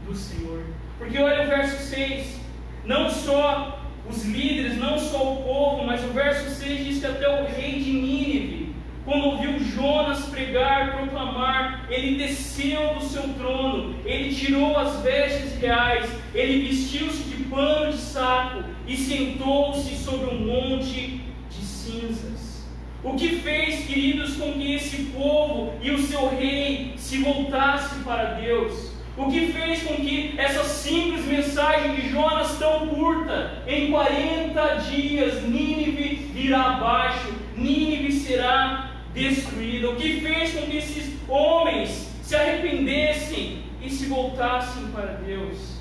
do 0.08 0.15
Senhor. 0.15 0.63
Porque 0.97 1.19
olha 1.19 1.43
o 1.43 1.47
verso 1.50 1.84
6: 1.84 2.41
não 2.84 3.12
só 3.12 3.80
os 4.10 4.26
líderes, 4.26 4.80
não 4.80 4.97
só 4.97 5.34
o 5.34 5.43
povo, 5.43 5.86
mas 5.86 6.04
o 6.04 6.08
verso 6.08 6.50
6 6.50 6.84
diz 6.84 7.00
que 7.00 7.06
até 7.06 7.30
o 7.30 7.45
rei 7.45 7.80
de 7.80 7.91
Nínive, 7.91 8.76
quando 9.06 9.26
ouviu 9.26 9.60
Jonas 9.60 10.26
pregar, 10.26 10.97
proclamar, 10.97 11.86
ele 11.91 12.17
desceu 12.17 12.95
do 12.95 13.04
seu 13.04 13.21
trono, 13.36 13.95
ele 14.04 14.34
tirou 14.34 14.76
as 14.80 15.00
vestes 15.02 15.60
reais, 15.60 16.10
ele 16.34 16.67
vestiu-se 16.67 17.24
de 17.24 17.41
pano 17.52 17.92
de 17.92 17.98
saco 17.98 18.64
e 18.88 18.96
sentou-se 18.96 19.94
sobre 19.98 20.34
um 20.34 20.40
monte 20.40 21.22
de 21.50 21.66
cinzas. 21.66 22.66
O 23.04 23.16
que 23.16 23.28
fez, 23.40 23.86
queridos, 23.86 24.38
com 24.38 24.54
que 24.54 24.76
esse 24.76 25.04
povo 25.06 25.74
e 25.82 25.92
o 25.92 26.02
seu 26.02 26.30
rei 26.30 26.94
se 26.96 27.18
voltassem 27.18 28.02
para 28.04 28.36
Deus? 28.36 28.92
O 29.18 29.30
que 29.30 29.48
fez 29.48 29.84
com 29.84 29.96
que 29.96 30.34
essa 30.38 30.64
simples 30.64 31.26
mensagem 31.26 31.96
de 31.96 32.10
Jonas 32.10 32.58
tão 32.58 32.88
curta, 32.88 33.64
em 33.68 33.92
40 33.92 34.76
dias 34.90 35.44
Nínive 35.44 36.32
virá 36.34 36.62
abaixo, 36.62 37.34
Nínive 37.58 38.14
será 38.14 38.92
destruída? 39.14 39.90
O 39.90 39.96
que 39.98 40.22
fez 40.22 40.54
com 40.54 40.62
que 40.68 40.78
esses 40.78 41.14
homens 41.28 42.10
se 42.22 42.36
arrependessem 42.36 43.64
e 43.84 43.90
se 43.90 44.06
voltassem 44.06 44.88
para 44.94 45.14
Deus? 45.26 45.81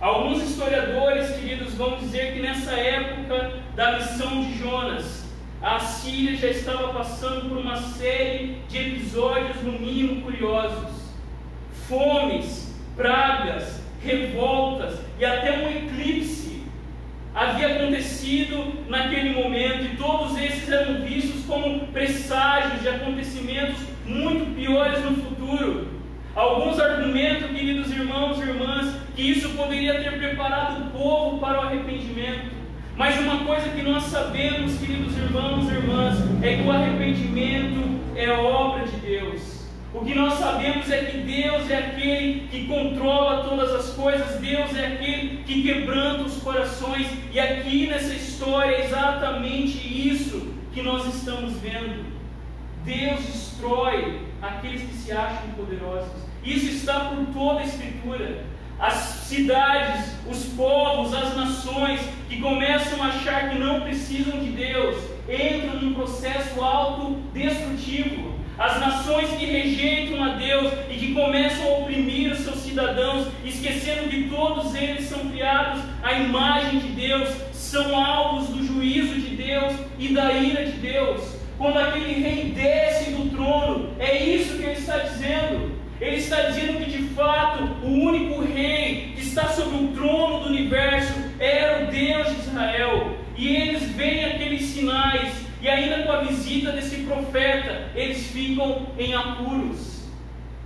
Alguns 0.00 0.42
historiadores, 0.42 1.28
queridos, 1.36 1.74
vão 1.74 1.98
dizer 1.98 2.32
que 2.32 2.40
nessa 2.40 2.72
época 2.72 3.52
da 3.76 3.98
missão 3.98 4.42
de 4.44 4.56
Jonas, 4.56 5.26
a 5.60 5.78
Síria 5.78 6.38
já 6.38 6.48
estava 6.48 6.94
passando 6.94 7.50
por 7.50 7.58
uma 7.58 7.76
série 7.76 8.62
de 8.66 8.78
episódios, 8.78 9.62
no 9.62 9.72
mínimo 9.72 10.22
curiosos: 10.22 11.12
fomes, 11.86 12.74
pragas, 12.96 13.82
revoltas 14.02 14.98
e 15.18 15.24
até 15.26 15.58
um 15.58 15.68
eclipse 15.68 16.62
havia 17.34 17.76
acontecido 17.76 18.88
naquele 18.88 19.34
momento, 19.34 19.84
e 19.84 19.96
todos 19.98 20.34
esses 20.38 20.70
eram 20.70 21.02
vistos 21.02 21.44
como 21.44 21.88
presságios 21.88 22.80
de 22.80 22.88
acontecimentos 22.88 23.76
muito 24.06 24.54
piores 24.54 25.04
no 25.04 25.14
futuro. 25.16 25.99
Alguns 26.40 26.80
argumentam, 26.80 27.50
queridos 27.50 27.90
irmãos 27.90 28.38
e 28.38 28.48
irmãs, 28.48 28.94
que 29.14 29.30
isso 29.30 29.50
poderia 29.50 30.02
ter 30.02 30.16
preparado 30.16 30.86
o 30.86 30.90
povo 30.90 31.38
para 31.38 31.60
o 31.60 31.62
arrependimento. 31.64 32.52
Mas 32.96 33.20
uma 33.20 33.44
coisa 33.44 33.68
que 33.68 33.82
nós 33.82 34.04
sabemos, 34.04 34.78
queridos 34.78 35.14
irmãos 35.18 35.70
e 35.70 35.74
irmãs, 35.74 36.16
é 36.42 36.56
que 36.56 36.62
o 36.62 36.72
arrependimento 36.72 38.00
é 38.16 38.30
obra 38.30 38.86
de 38.86 38.96
Deus. 38.96 39.66
O 39.92 40.02
que 40.02 40.14
nós 40.14 40.32
sabemos 40.38 40.90
é 40.90 41.04
que 41.04 41.18
Deus 41.18 41.70
é 41.70 41.76
aquele 41.76 42.48
que 42.50 42.66
controla 42.66 43.44
todas 43.44 43.74
as 43.74 43.90
coisas, 43.90 44.40
Deus 44.40 44.74
é 44.74 44.86
aquele 44.86 45.42
que 45.44 45.62
quebranta 45.62 46.22
os 46.22 46.38
corações, 46.38 47.06
e 47.34 47.38
aqui 47.38 47.86
nessa 47.86 48.14
história 48.14 48.76
é 48.76 48.86
exatamente 48.86 49.76
isso 50.08 50.54
que 50.72 50.80
nós 50.80 51.06
estamos 51.14 51.52
vendo. 51.58 52.02
Deus 52.82 53.20
destrói 53.26 54.22
aqueles 54.40 54.80
que 54.80 54.94
se 54.94 55.12
acham 55.12 55.50
poderosos. 55.54 56.29
Isso 56.44 56.66
está 56.66 57.00
por 57.00 57.26
toda 57.26 57.60
a 57.60 57.64
Escritura. 57.64 58.44
As 58.78 58.94
cidades, 58.94 60.14
os 60.26 60.44
povos, 60.54 61.12
as 61.12 61.36
nações 61.36 62.00
que 62.28 62.40
começam 62.40 63.02
a 63.02 63.08
achar 63.08 63.50
que 63.50 63.58
não 63.58 63.82
precisam 63.82 64.38
de 64.38 64.50
Deus, 64.50 64.96
entram 65.28 65.80
num 65.80 65.94
processo 65.94 66.62
autodestrutivo. 66.62 68.40
As 68.58 68.80
nações 68.80 69.30
que 69.30 69.44
rejeitam 69.44 70.22
a 70.22 70.30
Deus 70.30 70.72
e 70.90 70.94
que 70.94 71.14
começam 71.14 71.66
a 71.66 71.78
oprimir 71.78 72.32
os 72.32 72.40
seus 72.40 72.58
cidadãos, 72.58 73.28
esquecendo 73.44 74.08
que 74.08 74.28
todos 74.28 74.74
eles 74.74 75.08
são 75.08 75.30
criados 75.30 75.82
à 76.02 76.12
imagem 76.14 76.78
de 76.78 76.88
Deus, 76.88 77.28
são 77.52 77.98
alvos 77.98 78.48
do 78.48 78.66
juízo 78.66 79.14
de 79.14 79.36
Deus 79.36 79.74
e 79.98 80.08
da 80.08 80.32
ira 80.32 80.64
de 80.64 80.72
Deus 80.72 81.40
quando 81.60 81.78
aquele 81.78 82.14
rei 82.14 82.52
desce 82.54 83.10
do 83.10 83.28
trono, 83.36 83.90
é 83.98 84.16
isso 84.16 84.56
que 84.56 84.62
ele 84.62 84.78
está 84.78 84.96
dizendo. 84.96 85.78
Ele 86.00 86.16
está 86.16 86.42
dizendo 86.42 86.82
que 86.82 86.90
de 86.90 87.02
fato 87.14 87.64
o 87.82 87.88
único 87.88 88.42
rei 88.42 89.12
que 89.14 89.20
está 89.20 89.48
sobre 89.48 89.76
o 89.76 89.88
trono 89.88 90.40
do 90.40 90.48
universo 90.48 91.12
era 91.38 91.84
o 91.84 91.90
Deus 91.90 92.28
de 92.28 92.40
Israel. 92.40 93.18
E 93.36 93.56
eles 93.56 93.90
veem 93.90 94.24
aqueles 94.24 94.62
sinais, 94.62 95.32
e 95.60 95.68
ainda 95.68 96.02
com 96.04 96.12
a 96.12 96.22
visita 96.22 96.72
desse 96.72 97.02
profeta, 97.02 97.90
eles 97.94 98.26
ficam 98.28 98.86
em 98.98 99.14
apuros. 99.14 100.08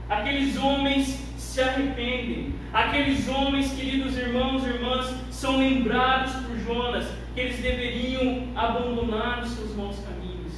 Aqueles 0.09 0.57
homens 0.57 1.19
se 1.37 1.61
arrependem. 1.61 2.55
Aqueles 2.73 3.29
homens, 3.29 3.73
queridos 3.73 4.17
irmãos 4.17 4.65
e 4.65 4.69
irmãs, 4.69 5.15
são 5.31 5.59
lembrados 5.59 6.33
por 6.33 6.57
Jonas 6.59 7.07
que 7.35 7.41
eles 7.41 7.59
deveriam 7.59 8.49
abandonar 8.55 9.43
os 9.43 9.51
seus 9.51 9.75
maus 9.75 9.97
caminhos. 9.99 10.53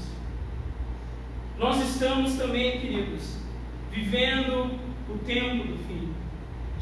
Nós 1.59 1.81
estamos 1.81 2.35
também, 2.35 2.81
queridos, 2.81 3.37
vivendo 3.97 4.79
o 5.09 5.19
tempo 5.25 5.65
do 5.65 5.79
fim. 5.87 6.13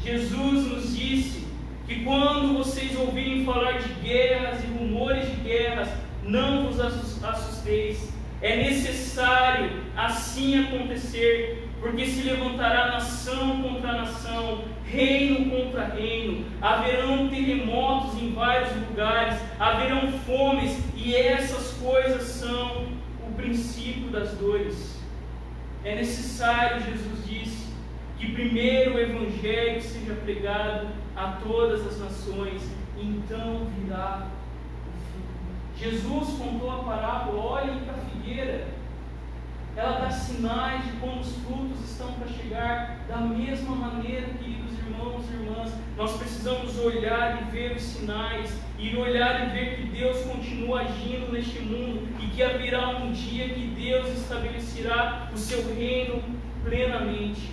Jesus 0.03 0.67
nos 0.67 0.95
disse 0.95 1.47
que 1.87 2.03
quando 2.03 2.57
vocês 2.57 2.93
ouvirem 2.99 3.45
falar 3.45 3.79
de 3.79 3.89
guerras 4.01 4.61
e 4.63 4.67
rumores 4.67 5.25
de 5.31 5.37
guerras, 5.37 5.87
não 6.23 6.65
vos 6.65 6.79
assusteis. 6.79 8.13
É 8.41 8.57
necessário 8.57 9.71
assim 9.95 10.65
acontecer, 10.65 11.69
porque 11.79 12.05
se 12.05 12.23
levantará 12.23 12.87
nação 12.87 13.61
contra 13.61 13.93
nação, 13.93 14.65
reino 14.85 15.49
contra 15.49 15.85
reino, 15.85 16.45
haverão 16.61 17.29
terremotos 17.29 18.21
em 18.21 18.33
vários 18.33 18.75
lugares, 18.75 19.39
haverão 19.57 20.11
fomes, 20.25 20.77
e 20.97 21.15
essas 21.15 21.71
coisas 21.77 22.23
são 22.23 22.85
princípio 23.35 24.09
das 24.09 24.31
dores. 24.31 24.94
É 25.85 25.95
necessário, 25.95 26.83
Jesus 26.83 27.25
disse, 27.25 27.67
que 28.17 28.33
primeiro 28.33 28.95
o 28.95 28.99
Evangelho 28.99 29.81
seja 29.81 30.15
pregado 30.15 30.87
a 31.15 31.39
todas 31.43 31.85
as 31.85 31.99
nações 31.99 32.61
então 32.97 33.67
virá 33.77 34.27
o 34.87 34.91
fim. 35.11 35.85
Jesus 35.89 36.37
contou 36.37 36.71
a 36.71 36.83
parábola: 36.83 37.41
olhem 37.41 37.79
para 37.79 37.95
a 37.95 38.05
figueira, 38.05 38.67
ela 39.75 39.99
dá 39.99 40.09
sinais 40.09 40.85
de 40.85 40.91
como 40.93 41.19
os 41.19 41.35
frutos 41.37 41.89
estão 41.89 42.13
para 42.13 42.27
chegar. 42.27 42.99
Da 43.07 43.17
mesma 43.17 43.75
maneira, 43.75 44.27
queridos 44.27 44.77
irmãos 44.79 45.25
e 45.29 45.33
irmãs, 45.33 45.73
nós 45.97 46.17
precisamos 46.17 46.77
olhar 46.79 47.41
e 47.41 47.51
ver 47.51 47.75
os 47.75 47.81
sinais, 47.81 48.57
e 48.79 48.95
olhar 48.95 49.47
e 49.47 49.49
ver 49.51 49.75
que 49.75 49.83
Deus 49.87 50.21
continua 50.25 50.81
agindo 50.81 51.31
neste 51.31 51.59
mundo 51.59 52.07
e 52.21 52.27
que 52.27 52.43
haverá 52.43 52.89
um 52.89 53.11
dia 53.11 53.49
que 53.49 53.67
Deus 53.67 54.07
estabelecerá 54.09 55.29
o 55.33 55.37
seu 55.37 55.75
reino 55.75 56.21
plenamente. 56.63 57.51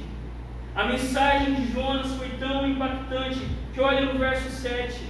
A 0.75 0.85
mensagem 0.85 1.55
de 1.55 1.73
Jonas 1.73 2.12
foi 2.14 2.29
tão 2.41 2.66
impactante 2.66 3.47
que 3.75 3.81
olha 3.81 4.12
no 4.12 4.18
verso 4.18 4.49
7. 4.49 5.03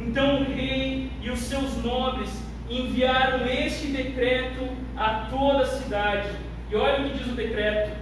Então 0.00 0.40
o 0.40 0.44
rei 0.44 1.10
e 1.22 1.30
os 1.30 1.40
seus 1.40 1.76
nobres 1.82 2.47
enviaram 2.70 3.46
este 3.46 3.88
decreto 3.88 4.68
a 4.96 5.26
toda 5.30 5.62
a 5.62 5.66
cidade. 5.66 6.28
E 6.70 6.76
olha 6.76 7.00
o 7.00 7.10
que 7.10 7.18
diz 7.18 7.26
o 7.26 7.36
decreto: 7.36 7.96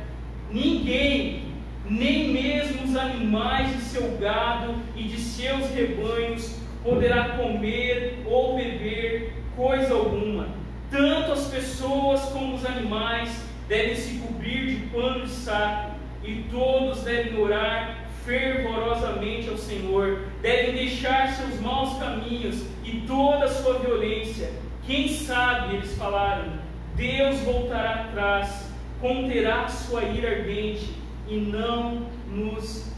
ninguém, 0.51 1.45
nem 1.89 2.29
mesmo 2.29 2.85
os 2.85 2.97
animais 2.97 3.77
de 3.77 3.83
seu 3.83 4.17
gado 4.19 4.75
e 4.97 5.05
de 5.05 5.19
seus 5.19 5.71
rebanhos, 5.71 6.59
poderá 6.83 7.31
comer 7.31 8.23
ou 8.27 8.57
beber 8.57 9.33
coisa 9.55 9.95
alguma. 9.95 10.49
Tanto 10.91 11.33
as 11.33 11.49
pessoas 11.49 12.21
como 12.27 12.55
os 12.55 12.65
animais 12.65 13.45
devem 13.69 13.97
se 13.97 14.19
cobrir 14.19 14.67
de 14.67 14.87
pano 14.87 15.25
de 15.25 15.31
saco, 15.31 15.97
e 16.25 16.45
todos 16.51 17.03
devem 17.03 17.39
orar 17.39 18.06
fervorosamente 18.27 19.49
ao 19.49 19.57
Senhor, 19.57 20.25
devem 20.43 20.75
deixar 20.75 21.33
seus 21.33 21.59
maus 21.61 21.97
caminhos 21.99 22.67
e 22.85 23.05
toda 23.07 23.45
a 23.47 23.49
sua 23.49 23.79
violência. 23.79 24.51
Quem 24.85 25.09
sabe, 25.09 25.77
eles 25.77 25.95
falaram, 25.95 26.53
Deus 26.97 27.41
voltará 27.41 28.07
atrás, 28.07 28.71
conterá 29.01 29.69
sua 29.69 30.03
ira 30.03 30.41
ardente 30.41 30.93
e 31.29 31.37
não 31.37 32.07
nos 32.29 32.93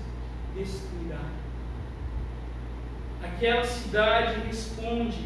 destruirá. 0.56 1.20
Aquela 3.22 3.64
cidade 3.64 4.40
responde 4.46 5.18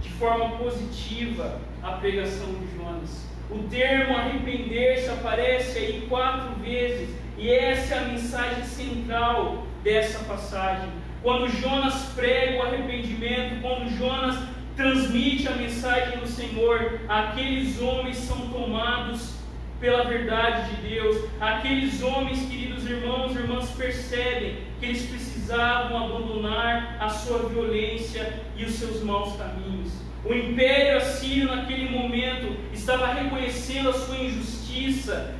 de 0.00 0.10
forma 0.10 0.56
positiva 0.56 1.60
à 1.82 1.92
pregação 1.92 2.46
de 2.54 2.76
Jonas. 2.76 3.26
O 3.50 3.58
termo 3.70 4.16
arrepender-se 4.16 5.08
aparece 5.08 5.78
aí 5.78 6.06
quatro 6.08 6.54
vezes 6.62 7.08
e 7.38 7.50
essa 7.50 7.94
é 7.94 7.98
a 7.98 8.08
mensagem 8.08 8.64
central 8.64 9.66
dessa 9.84 10.18
passagem. 10.24 10.90
Quando 11.22 11.48
Jonas 11.48 11.94
prega 12.14 12.58
o 12.58 12.62
arrependimento, 12.62 13.60
quando 13.62 13.88
Jonas 13.96 14.36
transmite 14.76 15.48
a 15.48 15.52
mensagem 15.52 16.18
do 16.18 16.26
Senhor, 16.26 17.00
aqueles 17.08 17.80
homens 17.80 18.16
são 18.16 18.48
tomados 18.48 19.34
pela 19.80 20.04
verdade 20.04 20.74
de 20.74 20.88
Deus. 20.88 21.28
Aqueles 21.40 22.02
homens, 22.02 22.40
queridos 22.48 22.84
irmãos 22.88 23.34
e 23.34 23.38
irmãs, 23.38 23.70
percebem 23.70 24.58
que 24.80 24.86
eles 24.86 25.06
precisavam 25.06 25.96
abandonar 25.96 26.96
a 27.00 27.08
sua 27.08 27.48
violência 27.48 28.40
e 28.56 28.64
os 28.64 28.74
seus 28.74 29.02
maus 29.02 29.36
caminhos. 29.36 30.07
O 30.28 30.34
império 30.34 30.98
assírio, 30.98 31.46
naquele 31.46 31.88
momento, 31.88 32.54
estava 32.72 33.14
reconhecendo 33.14 33.88
a 33.88 33.94
sua 33.94 34.18
injustiça 34.18 34.68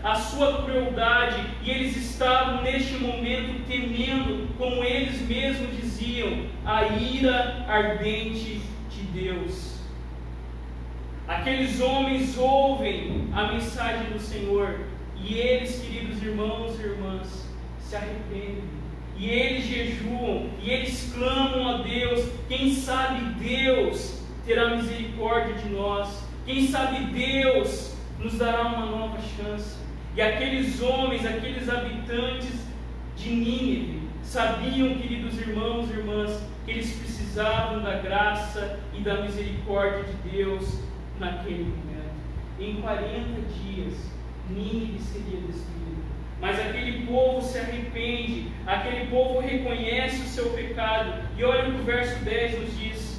a 0.03 0.17
sua 0.17 0.63
crueldade, 0.63 1.45
e 1.63 1.71
eles 1.71 1.97
estavam 1.97 2.63
neste 2.63 2.95
momento 2.95 3.65
temendo, 3.69 4.49
como 4.57 4.83
eles 4.83 5.21
mesmos 5.29 5.77
diziam, 5.77 6.47
a 6.65 6.85
ira 6.87 7.65
ardente 7.69 8.61
de 8.91 9.03
Deus. 9.13 9.79
Aqueles 11.27 11.81
homens 11.81 12.37
ouvem 12.37 13.29
a 13.33 13.53
mensagem 13.53 14.11
do 14.11 14.19
Senhor 14.19 14.81
e 15.23 15.35
eles, 15.35 15.81
queridos 15.83 16.23
irmãos 16.23 16.81
e 16.81 16.83
irmãs, 16.83 17.49
se 17.81 17.95
arrependem. 17.95 18.65
E 19.17 19.29
eles 19.29 19.67
jejuam, 19.67 20.49
e 20.63 20.71
eles 20.71 21.13
clamam 21.15 21.69
a 21.69 21.83
Deus. 21.83 22.25
Quem 22.49 22.73
sabe 22.73 23.21
Deus 23.35 24.18
terá 24.49 24.75
misericórdia 24.75 25.53
de 25.57 25.69
nós. 25.69 26.25
Quem 26.47 26.67
sabe 26.69 27.05
Deus 27.13 27.95
nos 28.19 28.39
dará 28.39 28.63
uma 28.63 28.87
nova 28.87 29.19
chance. 29.21 29.77
E 30.17 30.23
aqueles 30.23 30.81
homens, 30.81 31.25
aqueles 31.27 31.69
habitantes 31.69 32.67
de 33.15 33.29
Nínive, 33.29 34.09
sabiam, 34.23 34.97
queridos 34.97 35.39
irmãos 35.39 35.91
e 35.91 35.99
irmãs, 35.99 36.43
que 36.65 36.71
eles 36.71 36.91
precisavam 36.97 37.83
da 37.83 37.99
graça 37.99 38.81
e 38.95 39.03
da 39.03 39.21
misericórdia 39.21 40.05
de 40.05 40.31
Deus 40.31 40.81
naquele 41.21 41.65
momento. 41.65 42.09
Em 42.59 42.81
40 42.81 43.43
dias, 43.63 43.95
Nínive 44.49 44.99
seria 44.99 45.41
destruída. 45.43 46.09
Mas 46.41 46.59
aquele 46.59 47.07
povo 47.07 47.43
se 47.43 47.59
arrepende, 47.59 48.51
aquele 48.67 49.09
povo 49.09 49.41
reconhece 49.41 50.23
o 50.23 50.29
seu 50.29 50.51
pecado. 50.51 51.13
E 51.37 51.45
olha 51.45 51.69
o 51.69 51.75
que 51.75 51.81
o 51.83 51.85
verso 51.85 52.25
10 52.25 52.61
nos 52.61 52.79
diz. 52.79 53.18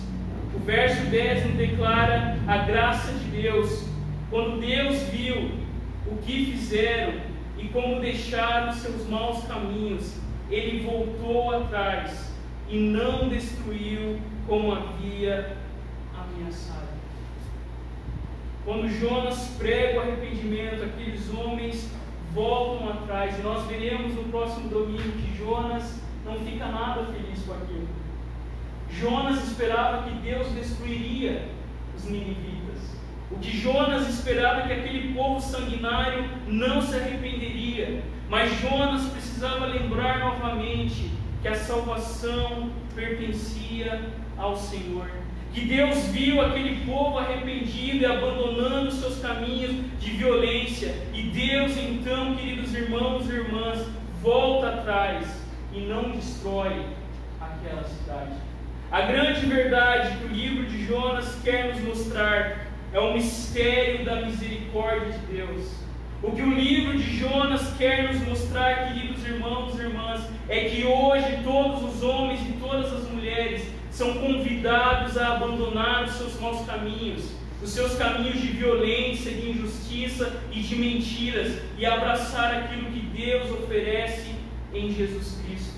Verso 0.70 1.03
10 1.07 1.47
nos 1.47 1.55
declara 1.55 2.38
a 2.47 2.57
graça 2.59 3.11
de 3.13 3.41
Deus 3.41 3.89
quando 4.30 4.59
Deus 4.59 5.01
viu 5.09 5.49
o 6.05 6.15
que 6.17 6.45
fizeram 6.51 7.13
e 7.57 7.70
como 7.70 7.99
deixaram 7.99 8.72
seus 8.74 9.09
maus 9.09 9.43
caminhos, 9.45 10.15
ele 10.47 10.86
voltou 10.86 11.55
atrás 11.55 12.32
e 12.67 12.78
não 12.78 13.30
destruiu 13.30 14.22
como 14.47 14.72
havia 14.72 15.57
ameaçado. 16.13 16.89
Quando 18.63 18.88
Jonas 18.89 19.55
prega 19.57 19.97
o 19.97 20.01
arrependimento, 20.03 20.84
aqueles 20.84 21.34
homens 21.34 21.89
voltam 22.32 22.89
atrás, 22.89 23.39
e 23.39 23.41
nós 23.41 23.65
veremos 23.65 24.13
no 24.13 24.26
próximo 24.26 24.70
domingo 24.70 25.13
que 25.13 25.36
Jonas 25.36 25.99
não 26.24 26.36
fica 26.36 26.67
nada 26.67 27.05
feliz 27.11 27.41
com 27.43 27.53
aquilo. 27.53 27.88
Jonas 28.91 29.43
esperava 29.47 30.03
que 30.03 30.15
Deus 30.19 30.47
destruiria 30.49 31.47
os 31.95 32.05
ninivitas. 32.05 32.97
O 33.31 33.37
que 33.37 33.55
Jonas 33.57 34.09
esperava 34.09 34.61
é 34.61 34.67
que 34.67 34.73
aquele 34.73 35.13
povo 35.13 35.39
sanguinário 35.39 36.29
não 36.47 36.81
se 36.81 36.95
arrependeria, 36.95 38.03
mas 38.29 38.59
Jonas 38.59 39.03
precisava 39.09 39.67
lembrar 39.67 40.19
novamente 40.19 41.11
que 41.41 41.47
a 41.47 41.55
salvação 41.55 42.71
pertencia 42.95 44.01
ao 44.37 44.57
Senhor. 44.57 45.09
Que 45.53 45.61
Deus 45.61 46.05
viu 46.07 46.41
aquele 46.41 46.85
povo 46.85 47.17
arrependido 47.17 47.97
e 47.97 48.05
abandonando 48.05 48.91
seus 48.91 49.19
caminhos 49.19 49.71
de 49.99 50.11
violência. 50.11 50.95
E 51.13 51.23
Deus, 51.23 51.75
então, 51.77 52.35
queridos 52.35 52.73
irmãos 52.73 53.27
e 53.29 53.33
irmãs, 53.33 53.87
volta 54.21 54.69
atrás 54.69 55.27
e 55.73 55.81
não 55.81 56.11
destrói 56.11 56.85
aquela 57.39 57.83
cidade. 57.83 58.48
A 58.91 59.01
grande 59.01 59.45
verdade 59.45 60.17
que 60.17 60.25
o 60.25 60.29
livro 60.29 60.65
de 60.65 60.83
Jonas 60.87 61.37
quer 61.43 61.75
nos 61.75 61.83
mostrar 61.83 62.65
é 62.91 62.99
o 62.99 63.13
mistério 63.13 64.03
da 64.03 64.21
misericórdia 64.21 65.11
de 65.11 65.35
Deus. 65.35 65.67
O 66.23 66.31
que 66.31 66.41
o 66.41 66.51
livro 66.55 66.97
de 66.97 67.17
Jonas 67.17 67.71
quer 67.77 68.11
nos 68.11 68.27
mostrar, 68.27 68.87
queridos 68.87 69.23
irmãos 69.23 69.77
e 69.77 69.83
irmãs, 69.83 70.21
é 70.49 70.69
que 70.69 70.83
hoje 70.85 71.39
todos 71.43 71.83
os 71.83 72.01
homens 72.01 72.41
e 72.49 72.53
todas 72.53 72.91
as 72.91 73.07
mulheres 73.11 73.61
são 73.91 74.15
convidados 74.15 75.15
a 75.19 75.35
abandonar 75.35 76.05
os 76.05 76.13
seus 76.13 76.39
maus 76.39 76.65
caminhos, 76.65 77.31
os 77.61 77.69
seus 77.69 77.95
caminhos 77.95 78.41
de 78.41 78.47
violência, 78.47 79.31
de 79.31 79.51
injustiça 79.51 80.41
e 80.51 80.61
de 80.61 80.75
mentiras, 80.75 81.61
e 81.77 81.85
abraçar 81.85 82.55
aquilo 82.55 82.91
que 82.91 83.01
Deus 83.01 83.51
oferece 83.51 84.33
em 84.73 84.91
Jesus 84.91 85.39
Cristo. 85.45 85.68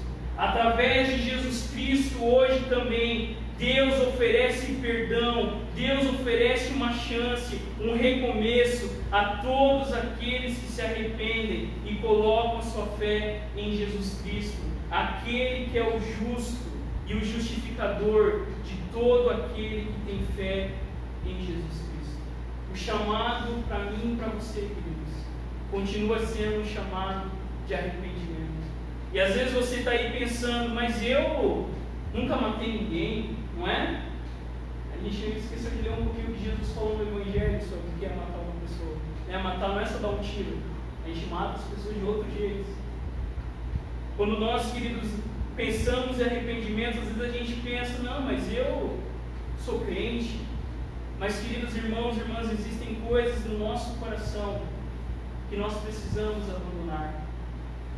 Através 0.42 1.08
de 1.08 1.30
Jesus 1.30 1.70
Cristo, 1.72 2.26
hoje 2.26 2.66
também, 2.68 3.38
Deus 3.60 3.94
oferece 4.08 4.74
perdão, 4.82 5.62
Deus 5.76 6.04
oferece 6.16 6.74
uma 6.74 6.92
chance, 6.94 7.62
um 7.80 7.96
recomeço 7.96 8.92
a 9.12 9.36
todos 9.44 9.94
aqueles 9.94 10.58
que 10.58 10.66
se 10.66 10.82
arrependem 10.82 11.70
e 11.86 11.94
colocam 12.02 12.60
sua 12.64 12.88
fé 12.98 13.44
em 13.56 13.78
Jesus 13.78 14.20
Cristo, 14.24 14.58
aquele 14.90 15.70
que 15.70 15.78
é 15.78 15.84
o 15.84 16.00
justo 16.02 16.72
e 17.06 17.14
o 17.14 17.24
justificador 17.24 18.48
de 18.66 18.76
todo 18.92 19.30
aquele 19.30 19.94
que 19.94 20.12
tem 20.12 20.26
fé 20.36 20.72
em 21.24 21.38
Jesus 21.46 21.86
Cristo. 21.88 22.20
O 22.74 22.76
chamado 22.76 23.64
para 23.68 23.92
mim 23.92 24.14
e 24.14 24.16
para 24.16 24.30
você, 24.30 24.62
queridos, 24.62 25.14
continua 25.70 26.18
sendo 26.26 26.62
um 26.62 26.66
chamado 26.66 27.30
de 27.68 27.76
arrependimento. 27.76 28.41
E 29.14 29.20
às 29.20 29.34
vezes 29.34 29.54
você 29.54 29.78
está 29.78 29.92
aí 29.92 30.18
pensando, 30.18 30.74
mas 30.74 31.04
eu 31.04 31.70
nunca 32.14 32.36
matei 32.38 32.72
ninguém, 32.72 33.36
não 33.58 33.68
é? 33.68 34.04
A 34.94 35.04
gente 35.04 35.38
esqueceu 35.38 35.72
de 35.72 35.82
ler 35.82 35.92
um 35.92 36.06
pouquinho 36.06 36.30
o 36.30 36.34
que 36.34 36.46
Jesus 36.46 36.74
falou 36.74 36.98
no 36.98 37.20
Evangelho 37.20 37.62
sobre 37.62 37.90
o 37.90 38.00
que 38.00 38.06
é 38.06 38.10
matar 38.10 38.40
uma 38.40 38.62
pessoa. 38.62 38.98
É, 39.28 39.38
matar 39.38 39.70
não 39.70 39.80
é 39.82 39.86
só 39.86 39.98
dar 39.98 40.10
um 40.10 40.20
tiro, 40.20 40.58
a 41.04 41.08
gente 41.10 41.26
mata 41.28 41.60
as 41.60 41.64
pessoas 41.66 41.96
de 41.96 42.06
outro 42.06 42.26
jeito. 42.38 42.66
Quando 44.16 44.40
nós, 44.40 44.72
queridos, 44.72 45.10
pensamos 45.56 46.20
em 46.20 46.24
arrependimento, 46.24 47.00
às 47.00 47.08
vezes 47.10 47.22
a 47.22 47.38
gente 47.38 47.62
pensa, 47.62 48.04
não, 48.04 48.22
mas 48.22 48.54
eu 48.54 48.98
sou 49.66 49.80
crente. 49.82 50.40
Mas, 51.20 51.40
queridos 51.40 51.76
irmãos 51.76 52.18
e 52.18 52.22
irmãs, 52.22 52.52
existem 52.52 52.96
coisas 53.08 53.46
no 53.46 53.60
nosso 53.60 53.96
coração 54.00 54.62
que 55.50 55.56
nós 55.56 55.74
precisamos 55.82 56.50
abandonar. 56.50 57.21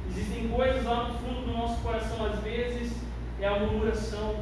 Existem 0.09 0.47
coisas 0.49 0.83
lá 0.83 1.09
no 1.09 1.13
fundo 1.15 1.45
do 1.45 1.53
nosso 1.53 1.81
coração, 1.81 2.25
às 2.25 2.39
vezes 2.39 2.93
é 3.39 3.47
a 3.47 3.59
murmuração, 3.59 4.35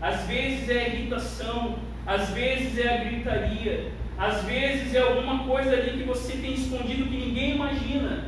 às 0.00 0.22
vezes 0.22 0.68
é 0.68 0.78
a 0.78 0.88
irritação, 0.88 1.76
às 2.06 2.30
vezes 2.30 2.78
é 2.78 2.94
a 2.94 3.04
gritaria, 3.04 3.92
às 4.16 4.42
vezes 4.44 4.94
é 4.94 5.00
alguma 5.00 5.44
coisa 5.44 5.72
ali 5.72 5.98
que 5.98 6.04
você 6.04 6.36
tem 6.36 6.54
escondido 6.54 7.08
que 7.08 7.16
ninguém 7.16 7.54
imagina. 7.54 8.24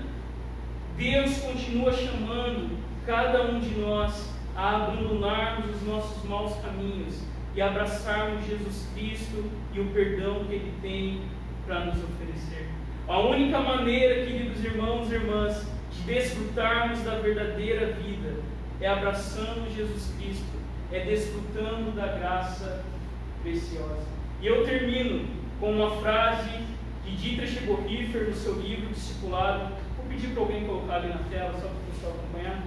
Deus 0.96 1.38
continua 1.38 1.92
chamando 1.92 2.78
cada 3.06 3.42
um 3.42 3.60
de 3.60 3.74
nós 3.78 4.30
a 4.54 4.76
abandonarmos 4.76 5.76
os 5.76 5.82
nossos 5.82 6.24
maus 6.28 6.54
caminhos 6.56 7.22
e 7.54 7.60
abraçarmos 7.60 8.46
Jesus 8.46 8.88
Cristo 8.94 9.50
e 9.74 9.80
o 9.80 9.86
perdão 9.86 10.44
que 10.44 10.54
Ele 10.54 10.74
tem 10.80 11.22
para 11.66 11.86
nos 11.86 12.02
oferecer. 12.02 12.68
A 13.08 13.18
única 13.18 13.60
maneira, 13.60 14.26
queridos 14.26 14.64
irmãos 14.64 15.10
e 15.10 15.14
irmãs, 15.14 15.66
desfrutarmos 16.04 17.00
da 17.00 17.16
verdadeira 17.16 17.92
vida 17.92 18.40
é 18.80 18.88
abraçando 18.88 19.72
Jesus 19.74 20.12
Cristo, 20.18 20.44
é 20.90 21.04
desfrutando 21.04 21.92
da 21.92 22.06
graça 22.06 22.84
preciosa. 23.42 24.06
E 24.40 24.46
eu 24.46 24.64
termino 24.64 25.26
com 25.60 25.72
uma 25.72 25.92
frase 26.00 26.50
de 27.04 27.16
Dietrich 27.16 27.60
Bonhoeffer 27.64 28.28
no 28.28 28.34
seu 28.34 28.54
livro 28.60 28.92
Discipulado. 28.92 29.72
Vou 29.96 30.06
pedir 30.08 30.28
para 30.28 30.42
alguém 30.42 30.66
colocar 30.66 30.96
ali 30.96 31.08
na 31.08 31.20
tela, 31.30 31.52
só 31.52 31.68
para 31.68 31.68
o 31.68 31.92
pessoal 31.92 32.12
acompanhar. 32.12 32.62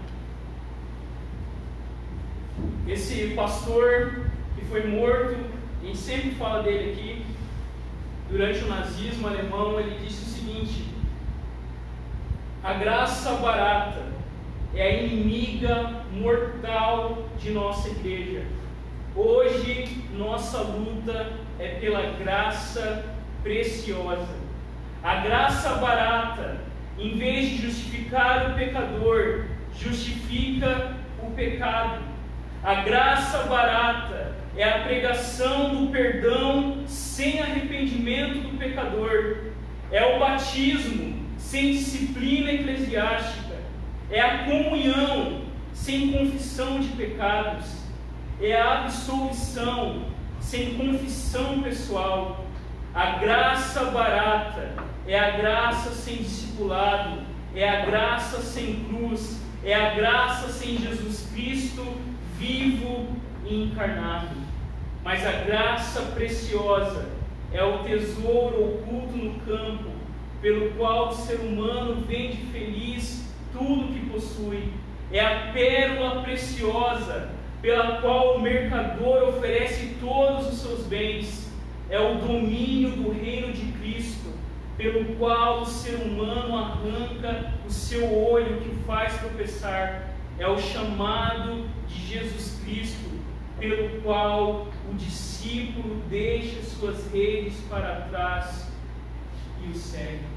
Esse 2.88 3.34
pastor 3.36 4.30
que 4.56 4.66
foi 4.66 4.88
morto, 4.88 5.36
a 5.82 5.86
gente 5.86 5.98
sempre 5.98 6.32
fala 6.32 6.64
dele 6.64 6.92
aqui, 6.92 7.26
durante 8.30 8.64
o 8.64 8.68
nazismo 8.68 9.28
alemão, 9.28 9.80
ele 9.80 10.00
disse 10.00 10.24
o 10.24 10.28
seguinte: 10.28 10.86
a 12.66 12.74
graça 12.74 13.34
barata 13.34 14.02
é 14.74 14.82
a 14.82 14.94
inimiga 15.04 16.02
mortal 16.12 17.30
de 17.38 17.52
nossa 17.52 17.90
igreja. 17.90 18.42
Hoje, 19.16 20.04
nossa 20.18 20.58
luta 20.62 21.34
é 21.60 21.68
pela 21.80 22.02
graça 22.18 23.06
preciosa. 23.44 24.34
A 25.04 25.18
graça 25.18 25.76
barata, 25.76 26.58
em 26.98 27.16
vez 27.16 27.50
de 27.50 27.58
justificar 27.68 28.50
o 28.50 28.56
pecador, 28.56 29.46
justifica 29.78 30.96
o 31.22 31.30
pecado. 31.36 32.02
A 32.64 32.74
graça 32.82 33.44
barata 33.44 34.36
é 34.58 34.64
a 34.64 34.80
pregação 34.80 35.76
do 35.76 35.92
perdão 35.92 36.84
sem 36.88 37.40
arrependimento 37.40 38.40
do 38.40 38.58
pecador. 38.58 39.52
É 39.92 40.16
o 40.16 40.20
batismo 40.20 41.15
sem 41.56 41.72
disciplina 41.72 42.52
eclesiástica. 42.52 43.56
É 44.12 44.20
a 44.20 44.40
comunhão 44.40 45.44
sem 45.74 46.12
confissão 46.12 46.82
de 46.82 46.90
pecados. 46.90 47.78
É 48.42 48.60
a 48.60 48.82
absolvição 48.82 50.04
sem 50.42 50.76
confissão 50.76 51.64
pessoal. 51.64 52.46
A 52.94 53.20
graça 53.20 53.86
barata 53.86 54.74
é 55.08 55.18
a 55.18 55.38
graça 55.38 55.92
sem 55.92 56.18
discipulado, 56.18 57.22
é 57.56 57.70
a 57.70 57.86
graça 57.86 58.42
sem 58.42 58.84
cruz, 58.84 59.42
é 59.64 59.74
a 59.74 59.94
graça 59.94 60.50
sem 60.50 60.78
Jesus 60.78 61.30
Cristo 61.34 61.86
vivo 62.38 63.16
e 63.46 63.64
encarnado. 63.64 64.36
Mas 65.06 65.26
a 65.26 65.32
graça 65.32 66.02
preciosa 66.16 67.08
é 67.54 67.64
o 67.64 67.78
tesouro 67.84 68.82
oculto 68.82 69.16
no 69.16 69.40
campo, 69.40 69.95
pelo 70.46 70.70
qual 70.76 71.10
o 71.10 71.12
ser 71.12 71.40
humano 71.40 72.04
vende 72.08 72.38
feliz 72.52 73.34
tudo 73.52 73.92
que 73.92 74.12
possui. 74.12 74.70
É 75.12 75.20
a 75.20 75.52
pérola 75.52 76.22
preciosa 76.22 77.32
pela 77.64 78.00
qual 78.00 78.36
o 78.36 78.42
mercador 78.42 79.30
oferece 79.30 79.96
todos 80.00 80.50
os 80.50 80.60
seus 80.60 80.86
bens. 80.86 81.52
É 81.90 82.00
o 82.00 82.20
domínio 82.20 82.92
do 82.92 83.12
reino 83.12 83.54
de 83.54 83.72
Cristo, 83.80 84.30
pelo 84.78 85.16
qual 85.16 85.64
o 85.64 85.66
ser 85.66 85.96
humano 85.96 86.56
arranca 86.56 87.52
o 87.66 87.72
seu 87.72 88.16
olho 88.16 88.62
que 88.62 88.70
o 88.70 88.84
faz 88.86 89.18
tropeçar 89.18 90.14
é 90.38 90.48
o 90.48 90.60
chamado 90.60 91.68
de 91.88 92.06
Jesus 92.06 92.62
Cristo, 92.64 93.10
pelo 93.60 94.00
qual 94.04 94.68
o 94.92 94.94
discípulo 94.94 96.04
deixa 96.08 96.62
suas 96.62 97.12
redes 97.12 97.56
para 97.68 98.02
trás 98.12 98.72
e 99.66 99.72
o 99.72 99.76
segue. 99.76 100.35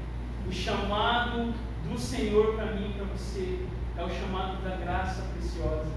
O 0.49 0.51
chamado 0.51 1.53
do 1.87 1.95
Senhor 1.95 2.55
para 2.55 2.71
mim 2.73 2.89
e 2.89 2.93
para 2.93 3.05
você 3.05 3.59
é 3.95 4.03
o 4.03 4.09
chamado 4.09 4.63
da 4.63 4.77
graça 4.77 5.21
preciosa, 5.33 5.91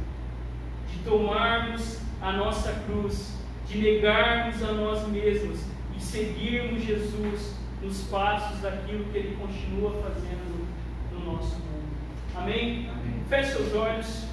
de 0.90 0.98
tomarmos 0.98 2.00
a 2.20 2.32
nossa 2.32 2.70
cruz, 2.86 3.38
de 3.66 3.78
negarmos 3.78 4.62
a 4.62 4.72
nós 4.72 5.08
mesmos 5.08 5.60
e 5.96 6.00
seguirmos 6.00 6.84
Jesus 6.84 7.56
nos 7.80 8.02
passos 8.08 8.60
daquilo 8.60 9.06
que 9.06 9.16
Ele 9.16 9.36
continua 9.36 10.02
fazendo 10.02 10.68
no 11.12 11.32
nosso 11.32 11.54
mundo. 11.54 11.96
Amém? 12.36 12.90
Amém. 12.90 13.22
Feche 13.30 13.52
seus 13.52 13.74
olhos. 13.74 14.26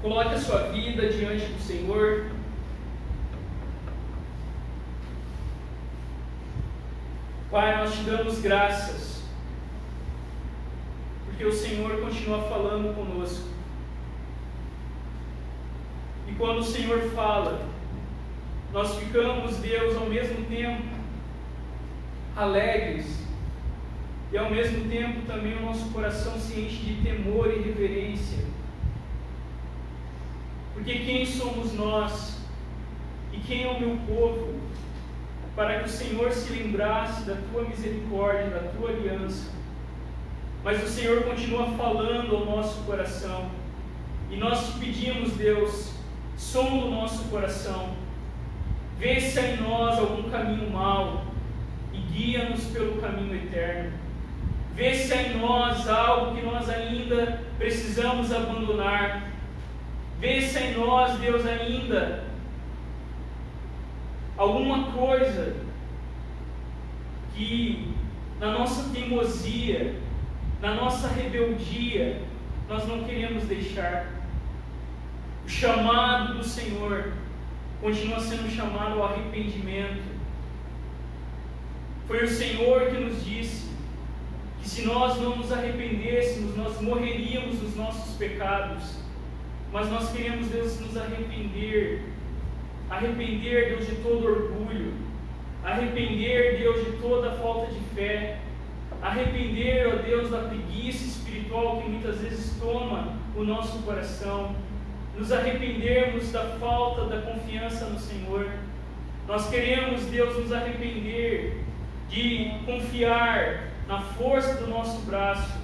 Coloque 0.00 0.34
a 0.34 0.40
sua 0.40 0.70
vida 0.72 1.06
diante 1.08 1.44
do 1.44 1.60
Senhor. 1.60 2.30
Pai, 7.54 7.76
nós 7.76 7.94
te 7.94 8.00
damos 8.00 8.40
graças, 8.40 9.22
porque 11.24 11.44
o 11.44 11.52
Senhor 11.52 12.00
continua 12.00 12.42
falando 12.48 12.92
conosco. 12.96 13.46
E 16.26 16.32
quando 16.32 16.58
o 16.58 16.64
Senhor 16.64 16.98
fala, 17.10 17.64
nós 18.72 18.96
ficamos, 18.96 19.58
Deus, 19.58 19.96
ao 19.96 20.06
mesmo 20.06 20.44
tempo 20.46 20.82
alegres 22.36 23.24
e 24.32 24.36
ao 24.36 24.50
mesmo 24.50 24.90
tempo 24.90 25.24
também 25.24 25.56
o 25.56 25.62
nosso 25.62 25.92
coração 25.92 26.36
se 26.36 26.58
enche 26.58 26.82
de 26.82 27.02
temor 27.04 27.52
e 27.52 27.62
reverência. 27.62 28.44
Porque 30.72 30.92
quem 30.92 31.24
somos 31.24 31.72
nós 31.72 32.36
e 33.32 33.38
quem 33.38 33.62
é 33.62 33.70
o 33.70 33.78
meu 33.78 33.96
povo 34.08 34.60
para 35.54 35.78
que 35.78 35.86
o 35.86 35.88
Senhor 35.88 36.32
se 36.32 36.52
lembrasse 36.52 37.24
da 37.24 37.36
tua 37.50 37.64
misericórdia, 37.64 38.50
da 38.50 38.70
tua 38.70 38.90
aliança? 38.90 39.52
Mas 40.64 40.82
o 40.82 40.88
Senhor 40.88 41.22
continua 41.24 41.66
falando 41.76 42.34
ao 42.34 42.44
nosso 42.44 42.82
coração. 42.84 43.50
E 44.30 44.36
nós 44.36 44.66
te 44.66 44.78
pedimos, 44.78 45.32
Deus, 45.34 45.94
som 46.36 46.80
do 46.80 46.90
nosso 46.90 47.24
coração. 47.24 47.90
Vê 48.98 49.20
se 49.20 49.38
há 49.38 49.48
em 49.48 49.56
nós 49.58 49.98
algum 49.98 50.30
caminho 50.30 50.70
mau 50.70 51.24
e 51.92 51.98
guia-nos 51.98 52.64
pelo 52.66 53.00
caminho 53.00 53.34
eterno. 53.34 53.92
Vê 54.74 54.94
se 54.94 55.12
há 55.12 55.22
em 55.22 55.38
nós 55.38 55.88
algo 55.88 56.34
que 56.34 56.42
nós 56.42 56.68
ainda 56.68 57.40
precisamos 57.58 58.32
abandonar. 58.32 59.30
Vê 60.18 60.40
se 60.40 60.58
há 60.58 60.62
em 60.62 60.74
nós, 60.74 61.18
Deus, 61.18 61.46
ainda 61.46 62.24
alguma 64.36 64.92
coisa 64.92 65.56
que 67.34 67.94
na 68.40 68.52
nossa 68.52 68.90
teimosia, 68.92 69.94
na 70.60 70.74
nossa 70.74 71.08
rebeldia, 71.08 72.20
nós 72.68 72.86
não 72.86 73.04
queremos 73.04 73.44
deixar. 73.44 74.06
O 75.44 75.48
chamado 75.48 76.38
do 76.38 76.44
Senhor 76.44 77.12
continua 77.80 78.20
sendo 78.20 78.50
chamado 78.50 79.00
ao 79.00 79.12
arrependimento. 79.12 80.14
Foi 82.06 82.24
o 82.24 82.28
Senhor 82.28 82.90
que 82.90 82.98
nos 82.98 83.24
disse: 83.24 83.68
que 84.62 84.68
se 84.68 84.86
nós 84.86 85.20
não 85.20 85.36
nos 85.36 85.52
arrependêssemos, 85.52 86.56
nós 86.56 86.80
morreríamos 86.80 87.58
dos 87.58 87.76
nossos 87.76 88.16
pecados. 88.16 88.98
Mas 89.70 89.90
nós 89.90 90.10
queremos, 90.10 90.48
Deus, 90.48 90.80
nos 90.80 90.96
arrepender. 90.96 92.13
Arrepender, 92.94 93.70
Deus, 93.70 93.88
de 93.88 93.96
todo 93.96 94.24
orgulho. 94.24 94.94
Arrepender, 95.64 96.58
Deus, 96.60 96.84
de 96.84 96.92
toda 96.98 97.32
falta 97.32 97.72
de 97.72 97.80
fé. 97.92 98.38
Arrepender, 99.02 99.88
ó 99.88 100.02
Deus, 100.02 100.30
da 100.30 100.42
preguiça 100.42 101.04
espiritual 101.04 101.82
que 101.82 101.88
muitas 101.88 102.20
vezes 102.20 102.56
toma 102.60 103.16
o 103.34 103.42
nosso 103.42 103.82
coração. 103.82 104.54
Nos 105.18 105.32
arrependermos 105.32 106.30
da 106.30 106.44
falta 106.60 107.06
da 107.06 107.22
confiança 107.22 107.86
no 107.86 107.98
Senhor. 107.98 108.48
Nós 109.26 109.50
queremos, 109.50 110.04
Deus, 110.06 110.38
nos 110.38 110.52
arrepender 110.52 111.64
de 112.08 112.52
confiar 112.64 113.70
na 113.88 114.02
força 114.02 114.54
do 114.54 114.68
nosso 114.68 115.00
braço 115.02 115.58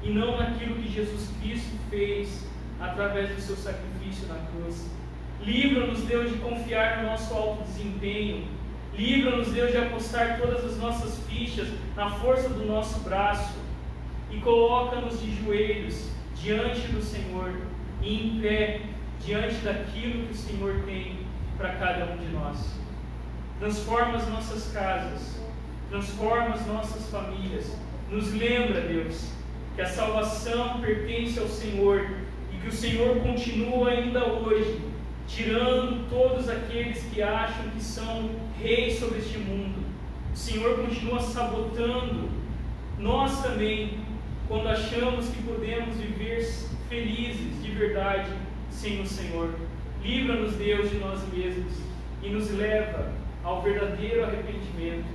e 0.00 0.10
não 0.10 0.38
naquilo 0.38 0.76
que 0.76 0.88
Jesus 0.88 1.28
Cristo 1.40 1.76
fez 1.90 2.46
através 2.78 3.34
do 3.34 3.40
seu 3.40 3.56
sacrifício 3.56 4.28
na 4.28 4.36
cruz. 4.52 4.88
Livra-nos, 5.42 6.02
Deus, 6.02 6.30
de 6.30 6.38
confiar 6.38 7.02
no 7.02 7.10
nosso 7.10 7.32
alto 7.34 7.62
desempenho. 7.64 8.44
Livra-nos, 8.94 9.52
Deus, 9.52 9.70
de 9.70 9.78
apostar 9.78 10.38
todas 10.40 10.64
as 10.64 10.76
nossas 10.78 11.18
fichas 11.28 11.68
na 11.94 12.10
força 12.10 12.48
do 12.48 12.66
nosso 12.66 13.00
braço. 13.00 13.56
E 14.30 14.38
coloca-nos 14.40 15.20
de 15.20 15.34
joelhos 15.42 16.10
diante 16.34 16.80
do 16.88 17.02
Senhor 17.02 17.52
e 18.02 18.14
em 18.14 18.40
pé 18.40 18.80
diante 19.24 19.56
daquilo 19.56 20.26
que 20.26 20.32
o 20.32 20.36
Senhor 20.36 20.82
tem 20.84 21.18
para 21.56 21.74
cada 21.74 22.12
um 22.12 22.16
de 22.16 22.26
nós. 22.26 22.78
Transforma 23.58 24.16
as 24.16 24.28
nossas 24.28 24.72
casas, 24.72 25.40
transforma 25.90 26.54
as 26.54 26.66
nossas 26.66 27.10
famílias. 27.10 27.76
Nos 28.10 28.32
lembra, 28.32 28.80
Deus, 28.82 29.32
que 29.74 29.82
a 29.82 29.86
salvação 29.86 30.80
pertence 30.80 31.38
ao 31.38 31.48
Senhor 31.48 32.08
e 32.52 32.56
que 32.58 32.68
o 32.68 32.72
Senhor 32.72 33.20
continua 33.20 33.90
ainda 33.90 34.24
hoje, 34.24 34.80
tirando 35.28 36.08
todos 36.08 36.48
aqueles 36.48 37.04
que 37.04 37.22
acham 37.22 37.68
que 37.68 37.82
são 37.82 38.30
reis 38.60 38.98
sobre 38.98 39.18
este 39.18 39.38
mundo. 39.38 39.86
O 40.32 40.36
Senhor 40.36 40.80
continua 40.80 41.20
sabotando 41.20 42.28
nós 42.98 43.40
também, 43.42 43.98
quando 44.48 44.68
achamos 44.68 45.28
que 45.28 45.42
podemos 45.42 45.94
viver 45.96 46.42
felizes 46.88 47.62
de 47.62 47.70
verdade 47.70 48.32
sem 48.70 49.00
o 49.00 49.06
Senhor. 49.06 49.54
Livra-nos, 50.02 50.54
Deus, 50.54 50.90
de 50.90 50.98
nós 50.98 51.20
mesmos 51.32 51.74
e 52.22 52.30
nos 52.30 52.50
leva 52.52 53.12
ao 53.44 53.62
verdadeiro 53.62 54.24
arrependimento. 54.24 55.06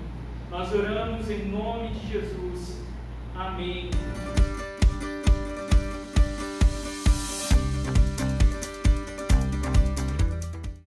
Nós 0.50 0.74
oramos 0.74 1.30
em 1.30 1.46
nome 1.46 1.90
de 1.90 2.12
Jesus. 2.12 2.84
Amém. 3.36 3.90